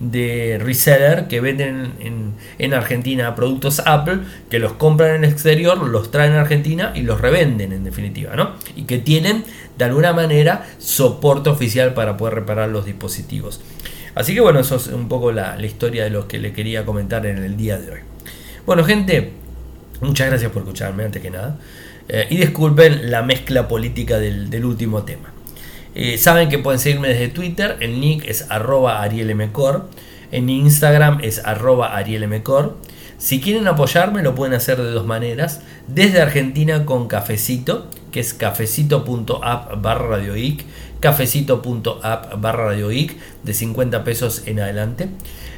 de 0.00 0.58
reseller 0.60 1.26
que 1.28 1.40
venden 1.40 2.34
en, 2.58 2.74
Argentina 2.74 3.34
productos 3.34 3.80
Apple, 3.86 4.18
que 4.50 4.58
los 4.58 4.72
compran 4.72 5.14
en 5.14 5.24
el 5.24 5.30
exterior, 5.30 5.78
los 5.78 6.10
traen 6.10 6.32
a 6.32 6.40
Argentina 6.40 6.92
y 6.94 7.02
los 7.02 7.20
revenden 7.20 7.72
en 7.72 7.84
definitiva, 7.84 8.36
¿no? 8.36 8.50
Y 8.76 8.82
que 8.82 8.98
tienen 8.98 9.44
de 9.78 9.84
alguna 9.84 10.12
manera 10.12 10.66
soporte 10.78 11.48
oficial 11.48 11.94
para 11.94 12.16
poder 12.16 12.34
reparar 12.34 12.68
los 12.68 12.84
dispositivos. 12.84 13.60
Así 14.14 14.34
que 14.34 14.40
bueno, 14.40 14.60
eso 14.60 14.76
es 14.76 14.86
un 14.88 15.08
poco 15.08 15.32
la, 15.32 15.60
historia 15.64 16.04
de 16.04 16.10
lo 16.10 16.28
que 16.28 16.38
le 16.38 16.52
quería 16.52 16.84
comentar 16.84 17.26
en 17.26 17.38
el 17.38 17.56
día 17.56 17.78
de 17.78 17.92
hoy. 17.92 18.00
Bueno, 18.66 18.84
gente, 18.84 19.32
muchas 20.00 20.28
gracias 20.28 20.50
por 20.50 20.62
escucharme 20.62 21.04
antes 21.04 21.20
que 21.20 21.30
nada. 21.30 21.58
Eh, 22.08 22.26
y 22.30 22.36
disculpen 22.36 23.10
la 23.10 23.22
mezcla 23.22 23.66
política 23.66 24.18
del 24.18 24.64
último 24.64 25.02
tema. 25.02 25.34
Eh, 25.94 26.18
saben 26.18 26.48
que 26.48 26.58
pueden 26.58 26.80
seguirme 26.80 27.08
desde 27.08 27.28
Twitter, 27.28 27.76
el 27.80 28.00
nick 28.00 28.24
es 28.26 28.50
arroba 28.50 29.00
arielmcor, 29.02 29.88
en 30.32 30.50
Instagram 30.50 31.20
es 31.22 31.44
arroba 31.44 31.96
arielmcor. 31.96 32.76
Si 33.18 33.40
quieren 33.40 33.68
apoyarme 33.68 34.22
lo 34.22 34.34
pueden 34.34 34.54
hacer 34.54 34.76
de 34.76 34.90
dos 34.90 35.06
maneras, 35.06 35.62
desde 35.86 36.20
Argentina 36.20 36.84
con 36.84 37.06
cafecito, 37.06 37.88
que 38.10 38.18
es 38.20 38.34
cafecito.app 38.34 39.80
barra 39.80 40.08
radioic, 40.08 40.64
cafecito.app 41.04 42.40
barra 42.40 42.68
radioic, 42.68 43.14
de 43.42 43.52
50 43.52 44.04
pesos 44.04 44.44
en 44.46 44.60
adelante. 44.60 45.10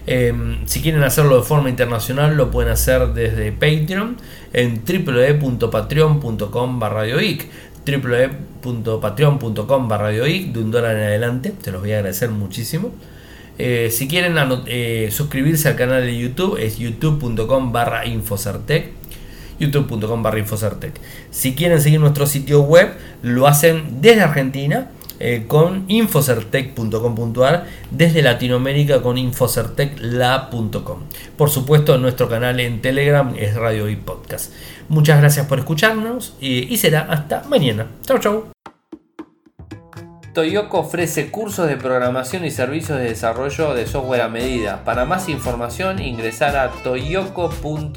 Em, 0.09 0.67
si 0.67 0.83
quieren 0.83 1.05
hacerlo 1.05 1.37
de 1.37 1.45
forma 1.45 1.69
internacional 1.69 2.37
lo 2.37 2.51
pueden 2.51 2.73
hacer 2.73 3.09
desde 3.09 3.53
Patreon 3.53 4.17
en 4.53 4.83
www.patreon.com 4.85 6.81
barra 6.81 7.01
radioic 7.01 7.49
www.patreon.com 7.87 9.89
barra 9.89 10.11
de 10.11 10.51
un 10.57 10.73
dólar 10.73 10.97
en 10.97 11.03
adelante, 11.03 11.53
te 11.63 11.71
los 11.71 11.81
voy 11.81 11.93
a 11.93 11.99
agradecer 11.99 12.31
muchísimo. 12.31 12.91
Eh, 13.59 13.91
si 13.93 14.09
quieren 14.09 14.35
eh, 14.67 15.11
suscribirse 15.13 15.69
al 15.69 15.77
canal 15.77 16.03
de 16.03 16.19
YouTube 16.19 16.59
es 16.61 16.79
youtube.com 16.79 17.71
barra 17.71 18.05
infocertec 18.05 18.91
youtube.com 19.59 20.23
barra 20.23 20.41
infocertec 20.41 20.93
si 21.31 21.55
quieren 21.55 21.81
seguir 21.81 21.99
nuestro 22.01 22.27
sitio 22.27 22.61
web 22.61 22.91
lo 23.23 23.47
hacen 23.47 24.03
desde 24.03 24.21
Argentina 24.21 24.91
eh, 25.21 25.45
con 25.47 25.85
infocertec.com.ar 25.89 27.67
desde 27.91 28.23
Latinoamérica 28.23 29.03
con 29.03 29.19
infocertecla.com. 29.19 31.01
Por 31.37 31.51
supuesto, 31.51 31.99
nuestro 31.99 32.29
canal 32.29 32.61
en 32.61 32.81
Telegram 32.83 33.35
es 33.37 33.55
Radio 33.55 33.89
y 33.89 33.97
Podcast. 33.97 34.53
Muchas 34.89 35.19
gracias 35.21 35.47
por 35.47 35.59
escucharnos 35.59 36.35
y, 36.41 36.73
y 36.73 36.77
será 36.77 37.03
hasta 37.11 37.43
mañana. 37.49 37.89
Chau, 38.05 38.19
chau. 38.19 38.57
Toyoko 40.37 40.81
ofrece 40.81 41.31
cursos 41.31 41.67
de 41.67 41.79
programación 41.79 42.45
y 42.45 42.51
servicios 42.51 42.99
de 42.99 43.05
desarrollo 43.05 43.73
de 43.73 43.87
software 43.87 44.21
a 44.21 44.29
medida. 44.29 44.85
Para 44.85 45.07
más 45.07 45.31
información 45.31 45.99
ingresar 45.99 46.59
a 46.59 46.71
toyoko.io. 46.83 47.97